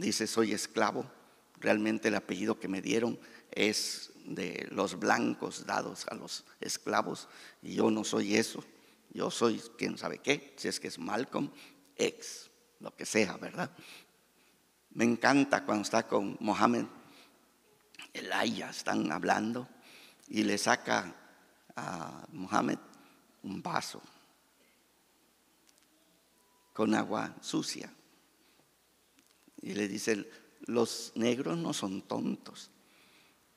dice 0.00 0.26
soy 0.26 0.52
esclavo, 0.52 1.10
realmente 1.60 2.08
el 2.08 2.14
apellido 2.14 2.58
que 2.58 2.68
me 2.68 2.80
dieron 2.80 3.18
es 3.50 4.12
de 4.24 4.68
los 4.70 4.98
blancos 4.98 5.66
dados 5.66 6.06
a 6.08 6.14
los 6.14 6.44
esclavos. 6.60 7.28
Y 7.62 7.74
yo 7.74 7.90
no 7.90 8.04
soy 8.04 8.36
eso. 8.36 8.64
Yo 9.10 9.30
soy 9.30 9.60
quién 9.76 9.96
sabe 9.96 10.18
qué, 10.18 10.54
si 10.56 10.68
es 10.68 10.78
que 10.78 10.88
es 10.88 10.98
Malcolm 10.98 11.50
X, 11.96 12.50
lo 12.80 12.94
que 12.94 13.06
sea, 13.06 13.36
¿verdad? 13.38 13.70
Me 14.90 15.04
encanta 15.04 15.64
cuando 15.64 15.82
está 15.82 16.06
con 16.06 16.36
Mohammed 16.40 16.84
Elaya, 18.12 18.70
están 18.70 19.10
hablando 19.10 19.66
y 20.28 20.42
le 20.42 20.58
saca 20.58 21.14
a 21.74 22.26
Mohammed 22.32 22.78
un 23.42 23.62
vaso 23.62 24.02
con 26.74 26.94
agua 26.94 27.34
sucia. 27.40 27.90
Y 29.62 29.74
le 29.74 29.88
dice, 29.88 30.28
los 30.66 31.12
negros 31.14 31.58
no 31.58 31.72
son 31.72 32.02
tontos, 32.02 32.70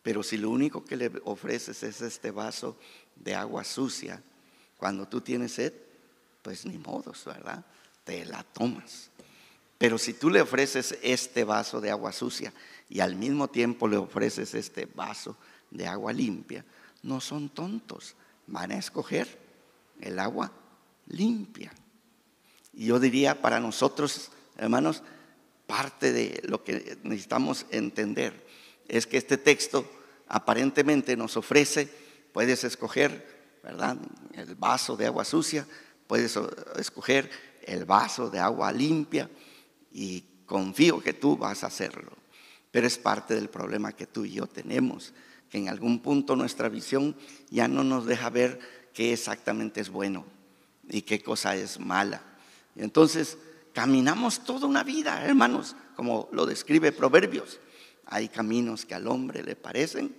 pero 0.01 0.23
si 0.23 0.37
lo 0.37 0.49
único 0.49 0.83
que 0.83 0.95
le 0.95 1.11
ofreces 1.25 1.83
es 1.83 2.01
este 2.01 2.31
vaso 2.31 2.77
de 3.15 3.35
agua 3.35 3.63
sucia, 3.63 4.21
cuando 4.77 5.07
tú 5.07 5.21
tienes 5.21 5.53
sed, 5.53 5.73
pues 6.41 6.65
ni 6.65 6.77
modos, 6.77 7.23
¿verdad? 7.25 7.63
Te 8.03 8.25
la 8.25 8.43
tomas. 8.43 9.11
Pero 9.77 9.97
si 9.97 10.13
tú 10.13 10.29
le 10.29 10.41
ofreces 10.41 10.97
este 11.01 11.43
vaso 11.43 11.81
de 11.81 11.91
agua 11.91 12.11
sucia 12.11 12.53
y 12.89 12.99
al 12.99 13.15
mismo 13.15 13.47
tiempo 13.47 13.87
le 13.87 13.97
ofreces 13.97 14.53
este 14.53 14.85
vaso 14.85 15.37
de 15.69 15.87
agua 15.87 16.13
limpia, 16.13 16.65
no 17.03 17.21
son 17.21 17.49
tontos, 17.49 18.15
van 18.47 18.71
a 18.71 18.77
escoger 18.77 19.39
el 19.99 20.19
agua 20.19 20.51
limpia. 21.07 21.71
Y 22.73 22.85
yo 22.85 22.99
diría 22.99 23.41
para 23.41 23.59
nosotros, 23.59 24.31
hermanos, 24.57 25.03
parte 25.71 26.11
de 26.11 26.41
lo 26.43 26.65
que 26.65 26.97
necesitamos 27.03 27.65
entender 27.71 28.45
es 28.89 29.07
que 29.07 29.15
este 29.15 29.37
texto 29.37 29.89
aparentemente 30.27 31.15
nos 31.15 31.37
ofrece, 31.37 31.87
puedes 32.33 32.65
escoger 32.65 33.25
¿verdad? 33.63 33.95
El 34.33 34.55
vaso 34.55 34.97
de 34.97 35.05
agua 35.05 35.23
sucia, 35.23 35.65
puedes 36.07 36.37
escoger 36.77 37.29
el 37.63 37.85
vaso 37.85 38.29
de 38.29 38.39
agua 38.39 38.73
limpia 38.73 39.29
y 39.93 40.25
confío 40.45 41.01
que 41.01 41.13
tú 41.13 41.37
vas 41.37 41.63
a 41.63 41.67
hacerlo. 41.67 42.11
Pero 42.69 42.85
es 42.85 42.97
parte 42.97 43.33
del 43.33 43.49
problema 43.49 43.93
que 43.93 44.07
tú 44.07 44.25
y 44.25 44.33
yo 44.33 44.47
tenemos, 44.47 45.13
que 45.49 45.57
en 45.57 45.69
algún 45.69 46.01
punto 46.01 46.35
nuestra 46.35 46.67
visión 46.67 47.15
ya 47.49 47.69
no 47.69 47.85
nos 47.85 48.05
deja 48.05 48.29
ver 48.29 48.59
qué 48.93 49.13
exactamente 49.13 49.79
es 49.79 49.89
bueno 49.89 50.25
y 50.89 51.03
qué 51.03 51.21
cosa 51.21 51.55
es 51.55 51.79
mala. 51.79 52.21
Y 52.75 52.83
entonces 52.83 53.37
caminamos 53.73 54.43
toda 54.43 54.67
una 54.67 54.83
vida, 54.83 55.25
hermanos, 55.25 55.75
como 55.95 56.29
lo 56.31 56.45
describe 56.45 56.91
Proverbios. 56.91 57.59
Hay 58.05 58.29
caminos 58.29 58.85
que 58.85 58.95
al 58.95 59.07
hombre 59.07 59.43
le 59.43 59.55
parecen 59.55 60.15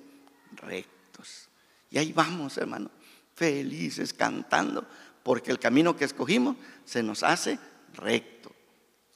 rectos. 0.56 1.48
Y 1.90 1.98
ahí 1.98 2.12
vamos, 2.12 2.56
hermano 2.58 2.90
felices 3.34 4.12
cantando, 4.12 4.86
porque 5.22 5.50
el 5.50 5.58
camino 5.58 5.96
que 5.96 6.04
escogimos 6.04 6.56
se 6.84 7.02
nos 7.02 7.22
hace 7.22 7.58
recto, 7.94 8.52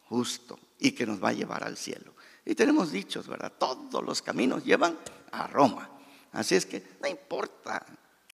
justo 0.09 0.59
y 0.79 0.93
que 0.93 1.07
nos 1.07 1.23
va 1.23 1.31
a 1.31 1.35
llevar 1.35 1.65
al 1.65 1.77
cielo. 1.77 2.15
Y 2.45 2.55
tenemos 2.55 2.93
dichos, 2.93 3.27
¿verdad? 3.27 3.53
Todos 3.59 4.05
los 4.05 4.23
caminos 4.23 4.65
llevan 4.65 4.99
a 5.33 5.47
Roma. 5.47 5.91
Así 6.33 6.55
es 6.55 6.67
que 6.67 6.83
no 7.01 7.09
importa 7.09 7.85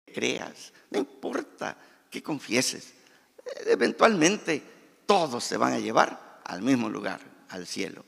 que 0.04 0.12
creas, 0.12 0.72
no 0.90 0.98
importa 0.98 1.76
que 2.10 2.22
confieses, 2.22 2.92
eventualmente 3.66 4.62
todos 5.06 5.44
se 5.44 5.56
van 5.56 5.72
a 5.72 5.78
llevar 5.78 6.40
al 6.44 6.62
mismo 6.62 6.88
lugar, 6.88 7.20
al 7.48 7.66
cielo. 7.66 8.04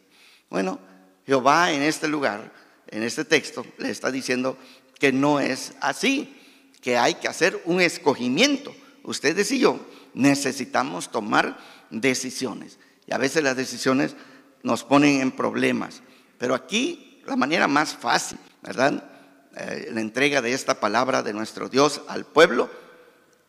Bueno, 0.51 0.79
Jehová 1.27 1.73
en 1.73 1.83
este 1.83 2.09
lugar, 2.09 2.53
en 2.89 3.03
este 3.03 3.25
texto, 3.25 3.65
le 3.79 3.91
está 3.91 4.11
diciendo 4.11 4.59
que 4.99 5.13
no 5.13 5.41
es 5.41 5.75
así 5.81 6.41
que 6.81 6.97
hay 6.99 7.15
que 7.15 7.29
hacer 7.29 7.61
un 7.65 7.81
escogimiento. 7.81 8.75
Ustedes 9.03 9.51
y 9.53 9.59
yo 9.59 9.81
necesitamos 10.13 11.11
tomar 11.11 11.59
decisiones. 11.91 12.79
Y 13.07 13.15
a 13.15 13.19
veces 13.19 13.43
las 13.43 13.57
decisiones 13.57 14.17
nos 14.63 14.85
ponen 14.85 15.21
en 15.21 15.33
problemas. 15.33 16.03
Pero 16.39 16.55
aquí 16.55 17.23
la 17.27 17.37
manera 17.37 17.69
más 17.69 17.95
fácil, 17.95 18.39
¿verdad? 18.63 19.11
Eh, 19.57 19.91
la 19.93 20.01
entrega 20.01 20.43
de 20.43 20.53
esta 20.53 20.81
palabra 20.81 21.23
de 21.23 21.33
nuestro 21.33 21.69
Dios 21.69 22.03
al 22.09 22.25
pueblo 22.27 22.71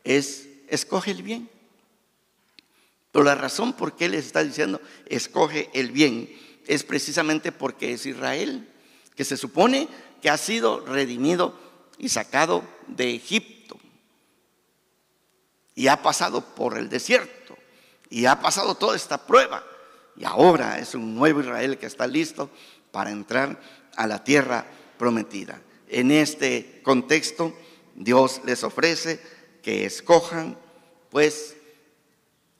es 0.04 0.48
escoge 0.68 1.12
el 1.12 1.24
bien. 1.24 1.50
Pero 3.16 3.24
la 3.24 3.36
razón 3.36 3.72
por 3.72 3.96
qué 3.96 4.10
les 4.10 4.26
está 4.26 4.44
diciendo 4.44 4.82
escoge 5.06 5.70
el 5.74 5.92
bien 5.94 6.30
es 6.68 6.84
precisamente 6.84 7.54
porque 7.54 7.94
es 7.94 8.06
Israel, 8.06 8.68
que 9.16 9.24
se 9.24 9.38
supone 9.38 9.88
que 10.22 10.30
ha 10.30 10.36
sido 10.36 10.86
redimido 10.86 11.58
y 11.98 12.10
sacado 12.10 12.66
de 12.88 13.16
Egipto. 13.16 13.80
Y 15.76 15.88
ha 15.88 16.04
pasado 16.04 16.42
por 16.42 16.78
el 16.78 16.90
desierto. 16.90 17.58
Y 18.10 18.26
ha 18.26 18.42
pasado 18.42 18.76
toda 18.76 18.98
esta 18.98 19.26
prueba. 19.26 19.64
Y 20.18 20.26
ahora 20.26 20.78
es 20.80 20.94
un 20.94 21.16
nuevo 21.16 21.40
Israel 21.40 21.78
que 21.78 21.86
está 21.86 22.08
listo 22.08 22.50
para 22.92 23.12
entrar 23.12 23.62
a 23.96 24.08
la 24.08 24.26
tierra 24.26 24.66
prometida. 24.98 25.62
En 25.88 26.12
este 26.12 26.82
contexto, 26.84 27.58
Dios 27.96 28.42
les 28.44 28.66
ofrece 28.66 29.22
que 29.64 29.86
escojan 29.86 30.58
pues 31.10 31.55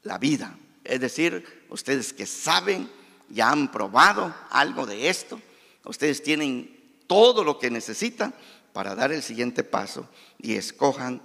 la 0.06 0.18
vida. 0.18 0.58
Es 0.84 1.02
decir, 1.02 1.66
ustedes 1.70 2.14
que 2.14 2.26
saben, 2.26 2.90
ya 3.28 3.50
han 3.50 3.72
probado 3.72 4.34
algo 4.52 4.86
de 4.86 5.10
esto, 5.10 5.42
ustedes 5.84 6.24
tienen 6.24 7.02
todo 7.08 7.44
lo 7.44 7.60
que 7.60 7.70
necesitan 7.70 8.34
para 8.72 8.96
dar 8.96 9.12
el 9.12 9.24
siguiente 9.24 9.64
paso 9.64 10.08
y 10.38 10.54
escojan 10.56 11.22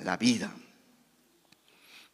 la 0.00 0.16
vida. 0.16 0.52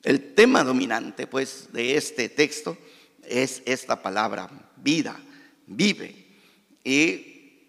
El 0.02 0.34
tema 0.34 0.64
dominante, 0.64 1.26
pues, 1.26 1.72
de 1.72 1.96
este 1.96 2.28
texto 2.28 2.76
es 3.22 3.62
esta 3.64 4.02
palabra, 4.02 4.48
vida, 4.76 5.20
vive, 5.66 6.26
y 6.84 7.62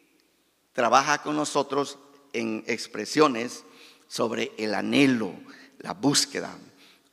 trabaja 0.74 1.22
con 1.22 1.36
nosotros 1.36 1.98
en 2.34 2.64
expresiones 2.68 3.64
sobre 4.08 4.52
el 4.58 4.74
anhelo, 4.74 5.34
la 5.80 5.94
búsqueda. 5.94 6.58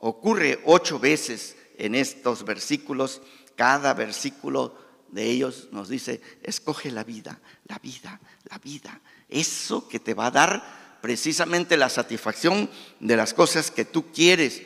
Ocurre 0.06 0.60
ocho 0.66 1.00
veces 1.00 1.56
en 1.78 1.96
estos 1.96 2.44
versículos, 2.44 3.22
cada 3.56 3.92
versículo 3.92 4.78
de 5.08 5.24
ellos 5.24 5.66
nos 5.72 5.88
dice, 5.88 6.20
escoge 6.44 6.92
la 6.92 7.02
vida, 7.02 7.40
la 7.66 7.80
vida, 7.80 8.20
la 8.48 8.58
vida, 8.58 9.00
eso 9.28 9.88
que 9.88 9.98
te 9.98 10.14
va 10.14 10.26
a 10.26 10.30
dar 10.30 10.98
precisamente 11.00 11.76
la 11.76 11.88
satisfacción 11.88 12.70
de 13.00 13.16
las 13.16 13.34
cosas 13.34 13.72
que 13.72 13.84
tú 13.84 14.12
quieres 14.12 14.62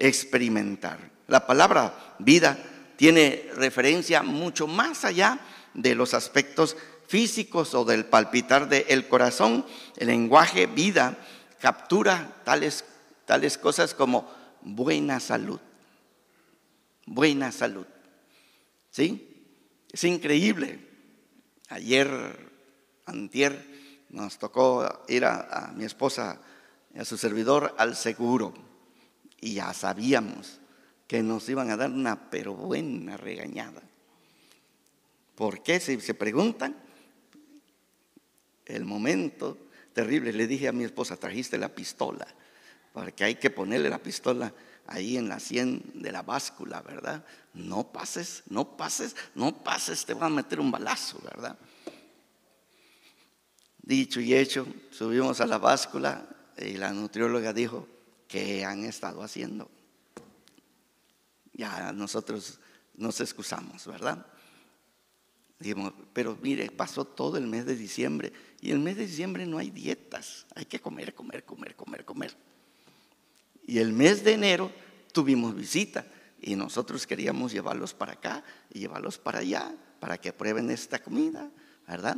experimentar. 0.00 1.12
La 1.28 1.46
palabra 1.46 2.16
vida 2.18 2.58
tiene 2.96 3.50
referencia 3.54 4.24
mucho 4.24 4.66
más 4.66 5.04
allá 5.04 5.38
de 5.74 5.94
los 5.94 6.12
aspectos 6.12 6.76
físicos 7.06 7.74
o 7.74 7.84
del 7.84 8.06
palpitar 8.06 8.68
del 8.68 9.06
corazón. 9.06 9.64
El 9.96 10.08
lenguaje 10.08 10.66
vida 10.66 11.18
captura 11.60 12.42
tales, 12.44 12.84
tales 13.26 13.58
cosas 13.58 13.94
como 13.94 14.41
buena 14.64 15.20
salud. 15.20 15.60
Buena 17.06 17.52
salud. 17.52 17.86
¿Sí? 18.90 19.28
Es 19.92 20.04
increíble. 20.04 20.78
Ayer, 21.68 22.08
antier, 23.06 23.72
nos 24.10 24.38
tocó 24.38 25.04
ir 25.08 25.24
a, 25.24 25.72
mi 25.74 25.84
esposa 25.84 26.40
y 26.94 26.98
a 26.98 27.04
su 27.04 27.16
servidor 27.16 27.74
al 27.78 27.96
seguro 27.96 28.52
y 29.40 29.54
ya 29.54 29.72
sabíamos 29.72 30.60
que 31.06 31.22
nos 31.22 31.48
iban 31.48 31.70
a 31.70 31.76
dar 31.76 31.90
una 31.90 32.30
pero 32.30 32.54
buena 32.54 33.16
regañada. 33.16 33.82
¿Por 35.34 35.62
qué? 35.62 35.80
Si 35.80 36.00
se 36.00 36.14
preguntan, 36.14 36.76
el 38.66 38.84
momento 38.84 39.58
terrible, 39.92 40.32
le 40.32 40.46
dije 40.46 40.68
a 40.68 40.72
mi 40.72 40.84
esposa, 40.84 41.16
trajiste 41.16 41.58
la 41.58 41.74
pistola, 41.74 42.26
porque 42.92 43.24
hay 43.24 43.34
que 43.36 43.50
ponerle 43.50 43.88
la 43.88 43.98
pistola 43.98 44.52
ahí 44.86 45.16
en 45.16 45.28
la 45.28 45.40
sien 45.40 45.82
de 45.94 46.12
la 46.12 46.22
báscula, 46.22 46.82
¿verdad? 46.82 47.24
No 47.54 47.92
pases, 47.92 48.42
no 48.48 48.76
pases, 48.76 49.16
no 49.34 49.62
pases, 49.62 50.04
te 50.04 50.14
van 50.14 50.32
a 50.32 50.36
meter 50.36 50.60
un 50.60 50.70
balazo, 50.70 51.20
¿verdad? 51.24 51.58
Dicho 53.78 54.20
y 54.20 54.34
hecho, 54.34 54.66
subimos 54.90 55.40
a 55.40 55.46
la 55.46 55.58
báscula 55.58 56.28
y 56.56 56.74
la 56.74 56.92
nutrióloga 56.92 57.52
dijo, 57.52 57.88
¿qué 58.28 58.64
han 58.64 58.84
estado 58.84 59.22
haciendo? 59.22 59.70
Ya 61.52 61.92
nosotros 61.92 62.60
nos 62.94 63.20
excusamos, 63.20 63.86
¿verdad? 63.86 64.26
Dijimos, 65.58 65.92
pero 66.12 66.36
mire, 66.42 66.70
pasó 66.70 67.04
todo 67.04 67.36
el 67.36 67.46
mes 67.46 67.66
de 67.66 67.76
diciembre 67.76 68.32
y 68.60 68.70
el 68.70 68.78
mes 68.78 68.96
de 68.96 69.06
diciembre 69.06 69.46
no 69.46 69.58
hay 69.58 69.70
dietas, 69.70 70.46
hay 70.54 70.64
que 70.64 70.80
comer, 70.80 71.14
comer, 71.14 71.44
comer, 71.44 71.76
comer, 71.76 72.04
comer. 72.04 72.51
Y 73.66 73.78
el 73.78 73.92
mes 73.92 74.24
de 74.24 74.32
enero 74.32 74.72
tuvimos 75.12 75.54
visita 75.54 76.06
y 76.40 76.56
nosotros 76.56 77.06
queríamos 77.06 77.52
llevarlos 77.52 77.94
para 77.94 78.12
acá 78.12 78.44
y 78.72 78.80
llevarlos 78.80 79.18
para 79.18 79.40
allá 79.40 79.72
para 80.00 80.18
que 80.18 80.32
prueben 80.32 80.70
esta 80.70 80.98
comida, 80.98 81.48
¿verdad? 81.86 82.16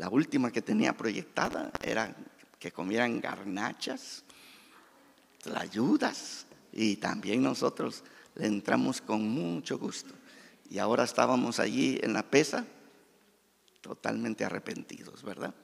la 0.00 0.08
última 0.08 0.50
que 0.50 0.62
tenía 0.62 0.96
proyectada 0.96 1.70
era 1.82 2.16
que 2.58 2.72
comieran 2.72 3.20
garnachas, 3.20 4.24
ayudas 5.54 6.46
y 6.72 6.96
también 6.96 7.42
nosotros 7.42 8.02
le 8.34 8.46
entramos 8.46 9.02
con 9.02 9.28
mucho 9.28 9.78
gusto. 9.78 10.14
Y 10.70 10.78
ahora 10.78 11.04
estábamos 11.04 11.60
allí 11.60 11.98
en 12.02 12.14
la 12.14 12.22
pesa, 12.22 12.64
totalmente 13.82 14.44
arrepentidos, 14.44 15.22
¿verdad? 15.22 15.54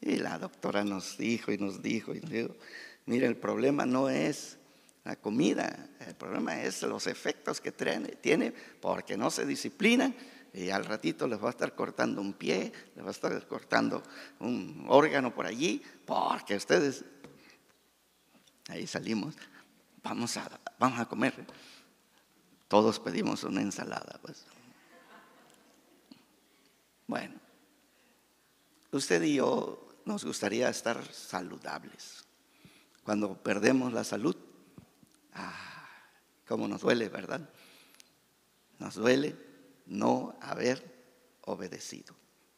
Y 0.00 0.16
la 0.16 0.36
doctora 0.38 0.82
nos 0.82 1.16
dijo 1.16 1.52
y 1.52 1.58
nos 1.58 1.80
dijo, 1.80 2.12
y 2.12 2.20
nos 2.20 2.30
dijo, 2.30 2.56
mire, 3.04 3.26
el 3.26 3.36
problema 3.36 3.86
no 3.86 4.08
es 4.08 4.58
la 5.06 5.14
comida, 5.14 5.88
el 6.00 6.16
problema 6.16 6.60
es 6.60 6.82
los 6.82 7.06
efectos 7.06 7.60
que 7.60 7.70
tiene, 7.70 8.52
porque 8.80 9.16
no 9.16 9.30
se 9.30 9.46
disciplinan 9.46 10.16
y 10.52 10.70
al 10.70 10.84
ratito 10.84 11.28
les 11.28 11.40
va 11.40 11.46
a 11.46 11.50
estar 11.50 11.76
cortando 11.76 12.20
un 12.20 12.32
pie, 12.32 12.72
les 12.96 13.04
va 13.04 13.10
a 13.10 13.12
estar 13.12 13.46
cortando 13.46 14.02
un 14.40 14.84
órgano 14.88 15.32
por 15.32 15.46
allí, 15.46 15.80
porque 16.04 16.56
ustedes, 16.56 17.04
ahí 18.66 18.84
salimos, 18.88 19.36
vamos 20.02 20.36
a, 20.38 20.60
vamos 20.76 20.98
a 20.98 21.04
comer. 21.04 21.34
Todos 22.66 22.98
pedimos 22.98 23.44
una 23.44 23.60
ensalada, 23.60 24.18
pues. 24.20 24.44
Bueno, 27.06 27.36
usted 28.90 29.22
y 29.22 29.34
yo 29.34 29.86
nos 30.04 30.24
gustaría 30.24 30.68
estar 30.68 31.00
saludables. 31.12 32.24
Cuando 33.04 33.40
perdemos 33.40 33.92
la 33.92 34.02
salud, 34.02 34.36
ah, 35.36 35.88
cómo 36.46 36.66
nos 36.66 36.80
duele, 36.80 37.08
¿verdad? 37.08 37.48
Nos 38.78 38.94
duele 38.94 39.36
no 39.86 40.36
haber 40.40 40.82
obedecido. 41.42 42.14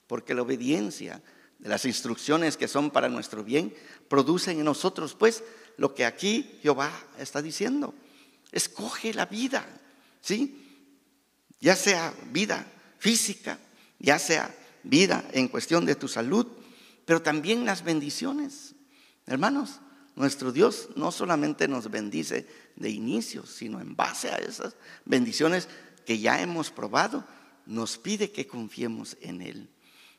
Porque 0.07 0.35
la 0.35 0.43
obediencia 0.43 1.23
de 1.59 1.69
las 1.69 1.85
instrucciones 1.85 2.57
que 2.57 2.69
son 2.69 2.91
para 2.91 3.09
nuestro 3.09 3.45
bien 3.45 3.75
producen 4.09 4.59
en 4.59 4.64
nosotros, 4.64 5.14
pues, 5.14 5.43
lo 5.77 5.95
que 5.95 6.05
aquí 6.05 6.59
Jehová 6.62 6.91
está 7.19 7.43
diciendo. 7.43 7.95
Escoge 8.53 9.12
la 9.12 9.27
vida, 9.27 9.67
¿sí? 10.21 10.64
Ya 11.61 11.77
sea 11.77 12.14
vida 12.31 12.67
física, 12.99 13.59
ya 13.99 14.19
sea 14.19 14.55
vida 14.83 15.29
en 15.33 15.49
cuestión 15.49 15.85
de 15.85 15.95
tu 15.95 16.09
salud, 16.09 16.47
pero 17.05 17.23
también 17.23 17.64
las 17.64 17.85
bendiciones. 17.85 18.75
Hermanos, 19.27 19.81
nuestro 20.19 20.51
Dios 20.51 20.89
no 20.97 21.13
solamente 21.13 21.69
nos 21.69 21.89
bendice 21.91 22.45
de 22.75 22.91
inicio, 22.91 23.47
sino 23.47 23.81
en 23.81 23.95
base 23.95 24.29
a 24.29 24.37
esas 24.37 24.75
bendiciones 25.05 25.69
que 26.05 26.19
ya 26.19 26.43
hemos 26.43 26.73
probado, 26.73 27.25
nos 27.67 27.99
pide 27.99 28.33
que 28.33 28.49
confiemos 28.49 29.17
en 29.21 29.41
Él 29.41 29.71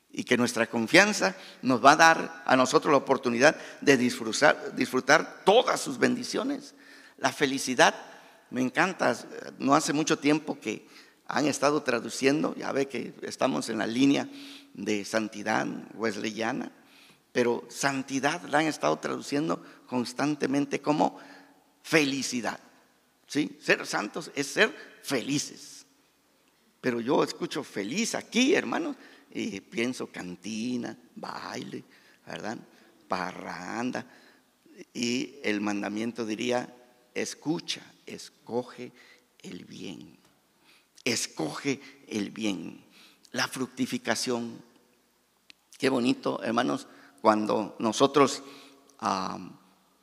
y 0.09 0.23
que 0.23 0.37
nuestra 0.37 0.67
confianza 0.67 1.35
nos 1.61 1.83
va 1.83 1.91
a 1.91 1.95
dar 1.97 2.43
a 2.45 2.55
nosotros 2.55 2.91
la 2.93 2.97
oportunidad 2.97 3.57
de 3.81 3.97
disfrutar, 3.97 4.73
disfrutar 4.73 5.43
todas 5.43 5.81
sus 5.81 5.97
bendiciones. 5.97 6.75
La 7.17 7.33
felicidad, 7.33 7.93
me 8.51 8.61
encanta, 8.61 9.17
no 9.57 9.75
hace 9.75 9.91
mucho 9.91 10.17
tiempo 10.17 10.61
que 10.61 10.87
han 11.27 11.45
estado 11.45 11.83
traduciendo, 11.83 12.55
ya 12.55 12.71
ve 12.71 12.87
que 12.87 13.13
estamos 13.23 13.67
en 13.67 13.79
la 13.79 13.85
línea 13.85 14.29
de 14.73 15.03
santidad 15.03 15.67
wesleyana, 15.93 16.71
pero 17.31 17.65
santidad 17.69 18.43
la 18.43 18.59
han 18.59 18.67
estado 18.67 18.97
traduciendo 18.97 19.63
constantemente 19.87 20.81
como 20.81 21.19
felicidad. 21.83 22.59
¿sí? 23.27 23.57
Ser 23.61 23.85
santos 23.85 24.31
es 24.35 24.47
ser 24.47 24.75
felices. 25.03 25.85
Pero 26.81 27.01
yo 27.01 27.23
escucho 27.23 27.63
feliz 27.63 28.15
aquí, 28.15 28.53
hermanos, 28.53 28.95
y 29.31 29.59
pienso 29.61 30.07
cantina, 30.07 30.97
baile, 31.15 31.83
¿verdad? 32.25 32.57
Parranda. 33.07 34.05
Y 34.93 35.35
el 35.43 35.61
mandamiento 35.61 36.25
diría, 36.25 36.73
escucha, 37.13 37.81
escoge 38.05 38.91
el 39.39 39.65
bien. 39.65 40.17
Escoge 41.03 41.81
el 42.07 42.31
bien. 42.31 42.83
La 43.31 43.47
fructificación. 43.47 44.61
Qué 45.77 45.89
bonito, 45.89 46.41
hermanos, 46.43 46.87
cuando 47.21 47.75
nosotros 47.79 48.43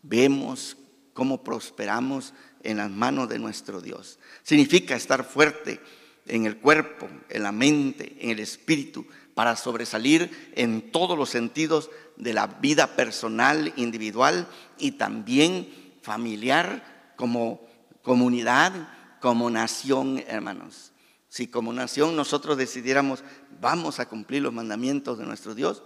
vemos 0.02 0.76
cómo 1.12 1.42
prosperamos 1.42 2.34
en 2.62 2.78
las 2.78 2.90
manos 2.90 3.28
de 3.28 3.38
nuestro 3.38 3.80
Dios. 3.80 4.18
Significa 4.42 4.96
estar 4.96 5.24
fuerte 5.24 5.80
en 6.26 6.46
el 6.46 6.58
cuerpo, 6.58 7.08
en 7.28 7.42
la 7.42 7.52
mente, 7.52 8.16
en 8.20 8.30
el 8.30 8.40
espíritu, 8.40 9.06
para 9.34 9.56
sobresalir 9.56 10.52
en 10.54 10.90
todos 10.90 11.16
los 11.16 11.30
sentidos 11.30 11.90
de 12.16 12.32
la 12.32 12.46
vida 12.46 12.96
personal, 12.96 13.72
individual 13.76 14.48
y 14.78 14.92
también 14.92 15.68
familiar, 16.02 17.12
como 17.16 17.66
comunidad, 18.02 18.72
como 19.20 19.50
nación, 19.50 20.22
hermanos. 20.26 20.92
Si 21.28 21.48
como 21.48 21.72
nación 21.72 22.16
nosotros 22.16 22.56
decidiéramos, 22.56 23.24
vamos 23.60 24.00
a 24.00 24.08
cumplir 24.08 24.42
los 24.42 24.52
mandamientos 24.52 25.18
de 25.18 25.26
nuestro 25.26 25.54
Dios, 25.54 25.82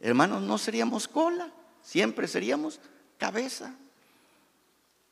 hermanos, 0.00 0.42
no 0.42 0.58
seríamos 0.58 1.06
cola, 1.06 1.52
siempre 1.82 2.26
seríamos 2.26 2.80
cabeza. 3.18 3.74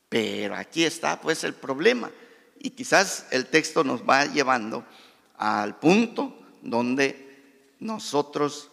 Pero 0.09 0.55
aquí 0.55 0.83
está 0.83 1.21
pues 1.21 1.43
el 1.43 1.53
problema. 1.53 2.11
Y 2.57 2.71
quizás 2.71 3.27
el 3.31 3.45
texto 3.45 3.83
nos 3.83 4.01
va 4.01 4.25
llevando 4.25 4.83
al 5.37 5.79
punto 5.79 6.37
donde 6.61 7.73
nosotros 7.79 8.69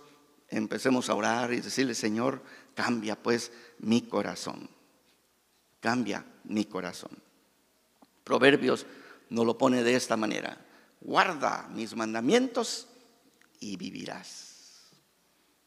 empecemos 0.48 1.09
a 1.09 1.14
orar 1.14 1.52
y 1.52 1.61
decirle, 1.61 1.94
Señor, 1.94 2.42
cambia 2.74 3.20
pues 3.22 3.52
mi 3.79 4.02
corazón. 4.02 4.68
Cambia 5.81 6.24
mi 6.44 6.64
corazón. 6.64 7.11
Proverbios 8.24 8.87
nos 9.29 9.46
lo 9.46 9.57
pone 9.57 9.85
de 9.85 9.94
esta 9.94 10.16
manera. 10.16 10.59
Guarda 11.00 11.68
mis 11.72 11.94
mandamientos 11.94 12.88
y 13.61 13.76
vivirás. 13.76 14.45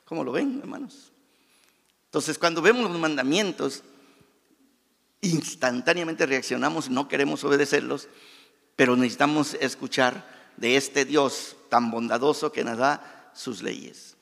¿Cómo 0.09 0.23
lo 0.23 0.31
ven, 0.31 0.57
hermanos? 0.59 1.11
Entonces, 2.05 2.39
cuando 2.39 2.63
vemos 2.63 2.89
los 2.89 2.99
mandamientos, 2.99 3.83
instantáneamente 5.21 6.25
reaccionamos, 6.25 6.89
no 6.89 7.07
queremos 7.07 7.43
obedecerlos, 7.43 8.07
pero 8.75 8.95
necesitamos 8.95 9.53
escuchar 9.61 10.27
de 10.57 10.77
este 10.77 11.05
Dios 11.05 11.57
tan 11.69 11.91
bondadoso 11.91 12.51
que 12.51 12.63
nos 12.63 12.79
da 12.79 13.31
sus 13.35 13.61
leyes. 13.61 14.17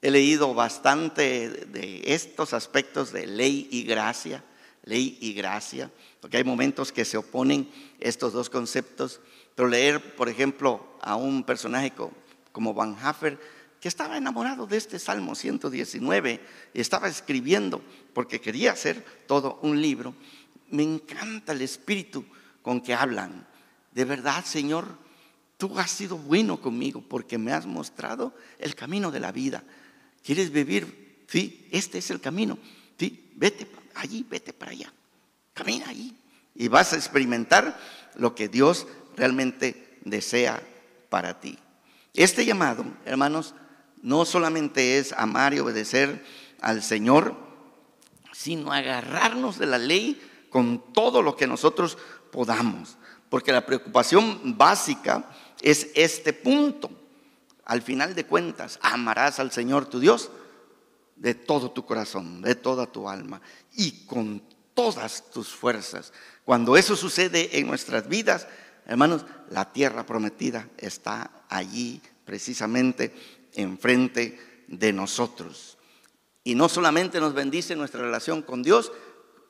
He 0.00 0.10
leído 0.10 0.54
bastante 0.54 1.50
de 1.50 2.00
estos 2.06 2.54
aspectos 2.54 3.12
de 3.12 3.26
ley 3.26 3.68
y 3.70 3.82
gracia, 3.82 4.42
ley 4.84 5.18
y 5.20 5.34
gracia, 5.34 5.90
porque 6.22 6.38
hay 6.38 6.44
momentos 6.44 6.90
que 6.90 7.04
se 7.04 7.18
oponen 7.18 7.70
estos 8.00 8.32
dos 8.32 8.48
conceptos, 8.48 9.20
pero 9.54 9.68
leer, 9.68 10.16
por 10.16 10.30
ejemplo, 10.30 10.88
a 11.02 11.16
un 11.16 11.44
personaje 11.44 11.92
como 12.50 12.72
Van 12.72 12.96
Hafer, 12.98 13.38
que 13.84 13.88
estaba 13.88 14.16
enamorado 14.16 14.66
de 14.66 14.78
este 14.78 14.98
Salmo 14.98 15.34
119 15.34 16.40
y 16.72 16.80
estaba 16.80 17.06
escribiendo 17.06 17.82
porque 18.14 18.40
quería 18.40 18.72
hacer 18.72 19.04
todo 19.26 19.58
un 19.60 19.82
libro. 19.82 20.14
Me 20.70 20.82
encanta 20.82 21.52
el 21.52 21.60
espíritu 21.60 22.24
con 22.62 22.80
que 22.80 22.94
hablan. 22.94 23.46
De 23.92 24.06
verdad, 24.06 24.42
Señor, 24.42 24.86
tú 25.58 25.78
has 25.78 25.90
sido 25.90 26.16
bueno 26.16 26.62
conmigo 26.62 27.04
porque 27.06 27.36
me 27.36 27.52
has 27.52 27.66
mostrado 27.66 28.32
el 28.58 28.74
camino 28.74 29.10
de 29.10 29.20
la 29.20 29.32
vida. 29.32 29.62
¿Quieres 30.24 30.50
vivir? 30.50 31.26
Sí, 31.28 31.68
este 31.70 31.98
es 31.98 32.10
el 32.10 32.22
camino. 32.22 32.56
Sí, 32.98 33.32
vete 33.34 33.70
allí, 33.96 34.24
vete 34.26 34.54
para 34.54 34.70
allá. 34.70 34.90
Camina 35.52 35.90
allí 35.90 36.16
y 36.54 36.68
vas 36.68 36.94
a 36.94 36.96
experimentar 36.96 37.78
lo 38.14 38.34
que 38.34 38.48
Dios 38.48 38.86
realmente 39.14 39.98
desea 40.06 40.62
para 41.10 41.38
ti. 41.38 41.58
Este 42.14 42.46
llamado, 42.46 42.86
hermanos, 43.04 43.54
no 44.04 44.26
solamente 44.26 44.98
es 44.98 45.14
amar 45.14 45.54
y 45.54 45.60
obedecer 45.60 46.22
al 46.60 46.82
Señor, 46.82 47.34
sino 48.32 48.70
agarrarnos 48.70 49.58
de 49.58 49.64
la 49.64 49.78
ley 49.78 50.20
con 50.50 50.92
todo 50.92 51.22
lo 51.22 51.36
que 51.36 51.46
nosotros 51.46 51.96
podamos. 52.30 52.98
Porque 53.30 53.50
la 53.50 53.64
preocupación 53.64 54.58
básica 54.58 55.24
es 55.62 55.88
este 55.94 56.34
punto. 56.34 56.90
Al 57.64 57.80
final 57.80 58.14
de 58.14 58.26
cuentas, 58.26 58.78
amarás 58.82 59.40
al 59.40 59.50
Señor 59.50 59.86
tu 59.86 59.98
Dios 59.98 60.30
de 61.16 61.34
todo 61.34 61.70
tu 61.70 61.86
corazón, 61.86 62.42
de 62.42 62.54
toda 62.54 62.86
tu 62.86 63.08
alma 63.08 63.40
y 63.72 64.04
con 64.04 64.42
todas 64.74 65.30
tus 65.30 65.48
fuerzas. 65.48 66.12
Cuando 66.44 66.76
eso 66.76 66.94
sucede 66.94 67.58
en 67.58 67.66
nuestras 67.66 68.06
vidas, 68.06 68.48
hermanos, 68.84 69.24
la 69.48 69.72
tierra 69.72 70.04
prometida 70.04 70.68
está 70.76 71.30
allí 71.48 72.02
precisamente 72.26 73.43
enfrente 73.54 74.38
de 74.68 74.92
nosotros. 74.92 75.78
Y 76.42 76.54
no 76.54 76.68
solamente 76.68 77.20
nos 77.20 77.34
bendice 77.34 77.74
nuestra 77.76 78.02
relación 78.02 78.42
con 78.42 78.62
Dios, 78.62 78.92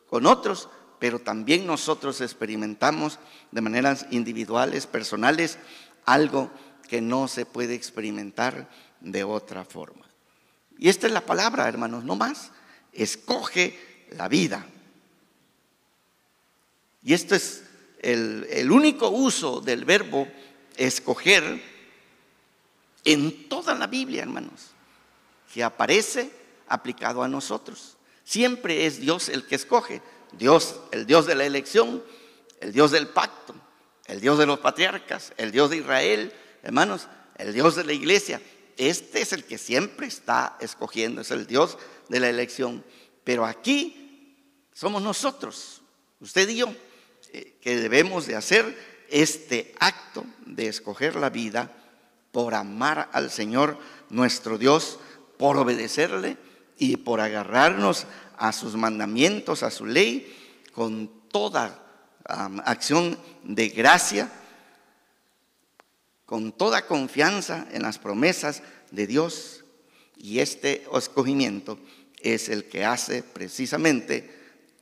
con 0.09 0.27
otros, 0.27 0.69
pero 0.99 1.19
también 1.19 1.67
nosotros 1.67 2.21
experimentamos 2.21 3.19
de 3.51 3.61
maneras 3.61 4.07
individuales, 4.11 4.87
personales, 4.87 5.59
algo 6.05 6.51
que 6.89 7.01
no 7.01 7.29
se 7.29 7.47
puede 7.47 7.75
experimentar 7.75 8.71
de 9.01 9.25
otra 9.25 9.65
forma. 9.65 10.07
Y 10.79 10.89
esta 10.89 11.07
es 11.07 11.13
la 11.13 11.27
palabra, 11.27 11.69
hermanos, 11.69 12.05
no 12.05 12.17
más. 12.17 12.53
Escoge 12.93 14.07
la 14.13 14.29
vida. 14.29 14.67
Y 17.03 17.13
esto 17.13 17.35
es 17.35 17.65
el, 18.01 18.47
el 18.51 18.71
único 18.71 19.09
uso 19.11 19.61
del 19.61 19.85
verbo 19.85 20.29
escoger 20.77 21.74
en 23.05 23.49
toda 23.49 23.75
la 23.75 23.87
Biblia, 23.87 24.23
hermanos, 24.23 24.73
que 25.53 25.63
aparece 25.63 26.31
aplicado 26.69 27.23
a 27.23 27.29
nosotros. 27.29 27.97
Siempre 28.25 28.87
es 28.87 29.01
Dios 29.01 29.29
el 29.29 29.47
que 29.47 29.55
escoge. 29.55 30.03
Dios, 30.33 30.81
el 30.91 31.07
Dios 31.07 31.27
de 31.27 31.35
la 31.35 31.47
elección, 31.47 32.03
el 32.61 32.73
Dios 32.73 32.91
del 32.91 33.09
pacto, 33.09 33.55
el 34.07 34.21
Dios 34.21 34.39
de 34.39 34.47
los 34.47 34.59
patriarcas, 34.59 35.33
el 35.37 35.53
Dios 35.53 35.71
de 35.71 35.77
Israel, 35.77 36.33
hermanos, 36.63 37.09
el 37.37 37.53
Dios 37.53 37.77
de 37.77 37.85
la 37.85 37.93
iglesia. 37.93 38.41
Este 38.77 39.21
es 39.21 39.33
el 39.33 39.45
que 39.45 39.59
siempre 39.59 40.07
está 40.07 40.57
escogiendo, 40.61 41.21
es 41.21 41.31
el 41.31 41.47
Dios 41.47 41.79
de 42.09 42.21
la 42.21 42.29
elección. 42.29 42.85
Pero 43.23 43.47
aquí 43.47 44.37
somos 44.73 45.03
nosotros, 45.03 45.83
usted 46.21 46.49
y 46.49 46.57
yo, 46.57 46.75
eh, 47.33 47.57
que 47.61 47.77
debemos 47.77 48.27
de 48.27 48.37
hacer 48.37 48.77
este 49.09 49.75
acto 49.79 50.25
de 50.47 50.67
escoger 50.69 51.17
la 51.17 51.31
vida 51.31 51.71
por 52.35 52.57
amar 52.57 53.09
al 53.13 53.31
Señor 53.31 53.79
nuestro 54.11 54.59
Dios, 54.59 54.99
por 55.39 55.57
obedecerle 55.57 56.37
y 56.77 56.97
por 56.97 57.21
agarrarnos 57.21 58.07
a 58.37 58.53
sus 58.53 58.75
mandamientos, 58.75 59.63
a 59.63 59.71
su 59.71 59.87
ley, 59.87 60.37
con 60.73 61.29
toda 61.29 61.81
acción 62.25 63.17
de 63.45 63.69
gracia, 63.69 64.33
con 66.27 66.51
toda 66.51 66.89
confianza 66.89 67.69
en 67.71 67.83
las 67.83 68.01
promesas 68.01 68.65
de 68.91 69.07
Dios. 69.07 69.65
Y 70.17 70.41
este 70.41 70.89
escogimiento 70.93 71.79
es 72.21 72.49
el 72.49 72.65
que 72.65 72.85
hace 72.85 73.23
precisamente 73.23 74.29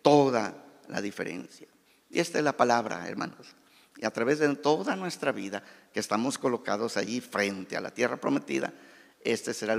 toda 0.01 0.55
la 0.89 1.03
diferencia. 1.03 1.69
Y 2.09 2.19
esta 2.19 2.39
es 2.39 2.45
la 2.45 2.57
palabra, 2.57 3.07
hermanos. 3.07 3.55
Y 4.03 4.05
a 4.05 4.11
través 4.11 4.41
de 4.41 4.53
toda 4.57 4.97
nuestra 4.97 5.31
vida, 5.31 5.63
que 5.93 6.01
estamos 6.01 6.37
colocados 6.37 6.97
allí 6.97 7.21
frente 7.21 7.77
a 7.77 7.81
la 7.81 7.95
tierra 7.95 8.17
prometida, 8.17 8.75
este 9.23 9.55
será 9.55 9.79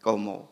como 0.00 0.50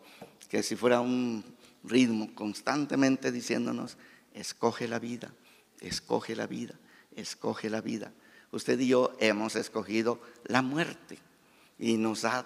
que 0.50 0.62
si 0.62 0.76
fuera 0.76 1.00
un 1.00 1.42
ritmo 1.84 2.34
constantemente 2.34 3.32
diciéndonos, 3.32 3.96
escoge 4.34 4.88
la 4.88 4.98
vida, 4.98 5.32
escoge 5.80 6.36
la 6.36 6.46
vida, 6.46 6.74
escoge 7.16 7.70
la 7.70 7.80
vida. 7.80 8.12
Usted 8.52 8.78
y 8.78 8.88
yo 8.88 9.16
hemos 9.20 9.56
escogido 9.56 10.20
la 10.44 10.60
muerte 10.60 11.18
y 11.78 11.96
nos 11.96 12.26
ha 12.26 12.44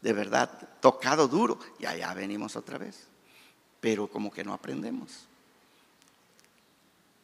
de 0.00 0.12
verdad 0.12 0.78
tocado 0.80 1.26
duro 1.26 1.58
y 1.80 1.86
allá 1.86 2.14
venimos 2.14 2.54
otra 2.54 2.78
vez. 2.78 3.08
Pero 3.80 4.06
como 4.06 4.30
que 4.30 4.44
no 4.44 4.54
aprendemos. 4.54 5.26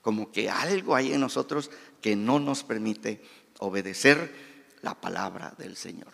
Como 0.02 0.30
que 0.32 0.48
algo 0.48 0.94
hay 0.94 1.12
en 1.12 1.20
nosotros 1.20 1.70
que 2.00 2.16
no 2.16 2.38
nos 2.38 2.64
permite 2.64 3.22
obedecer 3.58 4.32
la 4.82 5.00
palabra 5.00 5.54
del 5.58 5.76
Señor. 5.76 6.12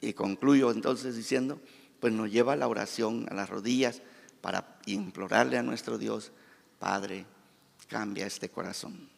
Y 0.00 0.12
concluyo 0.12 0.70
entonces 0.70 1.16
diciendo, 1.16 1.60
pues 2.00 2.12
nos 2.12 2.30
lleva 2.30 2.56
la 2.56 2.68
oración, 2.68 3.26
a 3.30 3.34
las 3.34 3.50
rodillas, 3.50 4.02
para 4.40 4.78
implorarle 4.86 5.58
a 5.58 5.62
nuestro 5.62 5.98
Dios, 5.98 6.32
Padre, 6.78 7.26
cambia 7.88 8.26
este 8.26 8.48
corazón. 8.48 9.08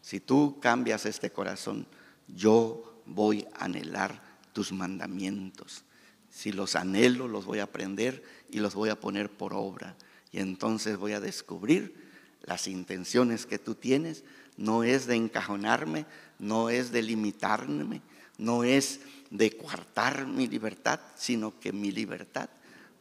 Si 0.00 0.20
tú 0.20 0.58
cambias 0.60 1.04
este 1.04 1.30
corazón, 1.30 1.86
yo 2.28 3.02
voy 3.06 3.46
a 3.54 3.64
anhelar 3.64 4.22
tus 4.52 4.72
mandamientos. 4.72 5.84
Si 6.30 6.52
los 6.52 6.76
anhelo, 6.76 7.28
los 7.28 7.44
voy 7.44 7.58
a 7.58 7.64
aprender 7.64 8.22
y 8.50 8.60
los 8.60 8.74
voy 8.74 8.88
a 8.88 9.00
poner 9.00 9.30
por 9.30 9.52
obra. 9.52 9.96
Y 10.32 10.38
entonces 10.38 10.96
voy 10.96 11.12
a 11.12 11.20
descubrir 11.20 12.05
las 12.46 12.66
intenciones 12.68 13.44
que 13.44 13.58
tú 13.58 13.74
tienes. 13.74 14.24
No 14.56 14.84
es 14.84 15.06
de 15.06 15.16
encajonarme, 15.16 16.06
no 16.38 16.70
es 16.70 16.90
de 16.92 17.02
limitarme, 17.02 18.00
no 18.38 18.64
es 18.64 19.00
de 19.30 19.56
coartar 19.56 20.26
mi 20.26 20.46
libertad, 20.46 21.00
sino 21.16 21.58
que 21.60 21.72
mi 21.72 21.90
libertad 21.90 22.48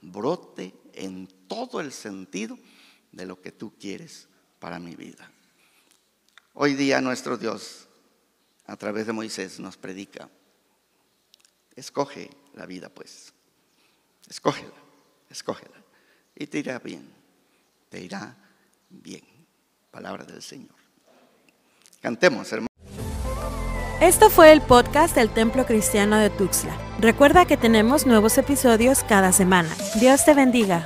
brote 0.01 0.73
en 0.93 1.27
todo 1.47 1.79
el 1.79 1.91
sentido 1.91 2.57
de 3.11 3.25
lo 3.25 3.41
que 3.41 3.51
tú 3.51 3.73
quieres 3.79 4.27
para 4.59 4.79
mi 4.79 4.95
vida. 4.95 5.31
Hoy 6.53 6.73
día 6.73 7.01
nuestro 7.01 7.37
Dios, 7.37 7.87
a 8.65 8.75
través 8.77 9.07
de 9.07 9.13
Moisés, 9.13 9.59
nos 9.59 9.77
predica, 9.77 10.29
escoge 11.75 12.29
la 12.53 12.65
vida 12.65 12.89
pues, 12.89 13.33
escógela, 14.29 14.73
escógela, 15.29 15.83
y 16.35 16.47
te 16.47 16.59
irá 16.59 16.79
bien, 16.79 17.09
te 17.89 18.01
irá 18.01 18.35
bien. 18.89 19.34
Palabra 19.95 20.25
del 20.25 20.41
Señor. 20.41 20.75
Cantemos, 22.01 22.51
hermano. 22.51 22.67
Esto 24.01 24.29
fue 24.29 24.51
el 24.51 24.61
podcast 24.61 25.15
del 25.15 25.29
Templo 25.29 25.65
Cristiano 25.65 26.17
de 26.17 26.29
Tuxtla. 26.29 26.77
Recuerda 26.99 27.45
que 27.45 27.55
tenemos 27.55 28.05
nuevos 28.05 28.37
episodios 28.37 29.05
cada 29.05 29.31
semana. 29.31 29.69
Dios 30.01 30.25
te 30.25 30.33
bendiga. 30.33 30.85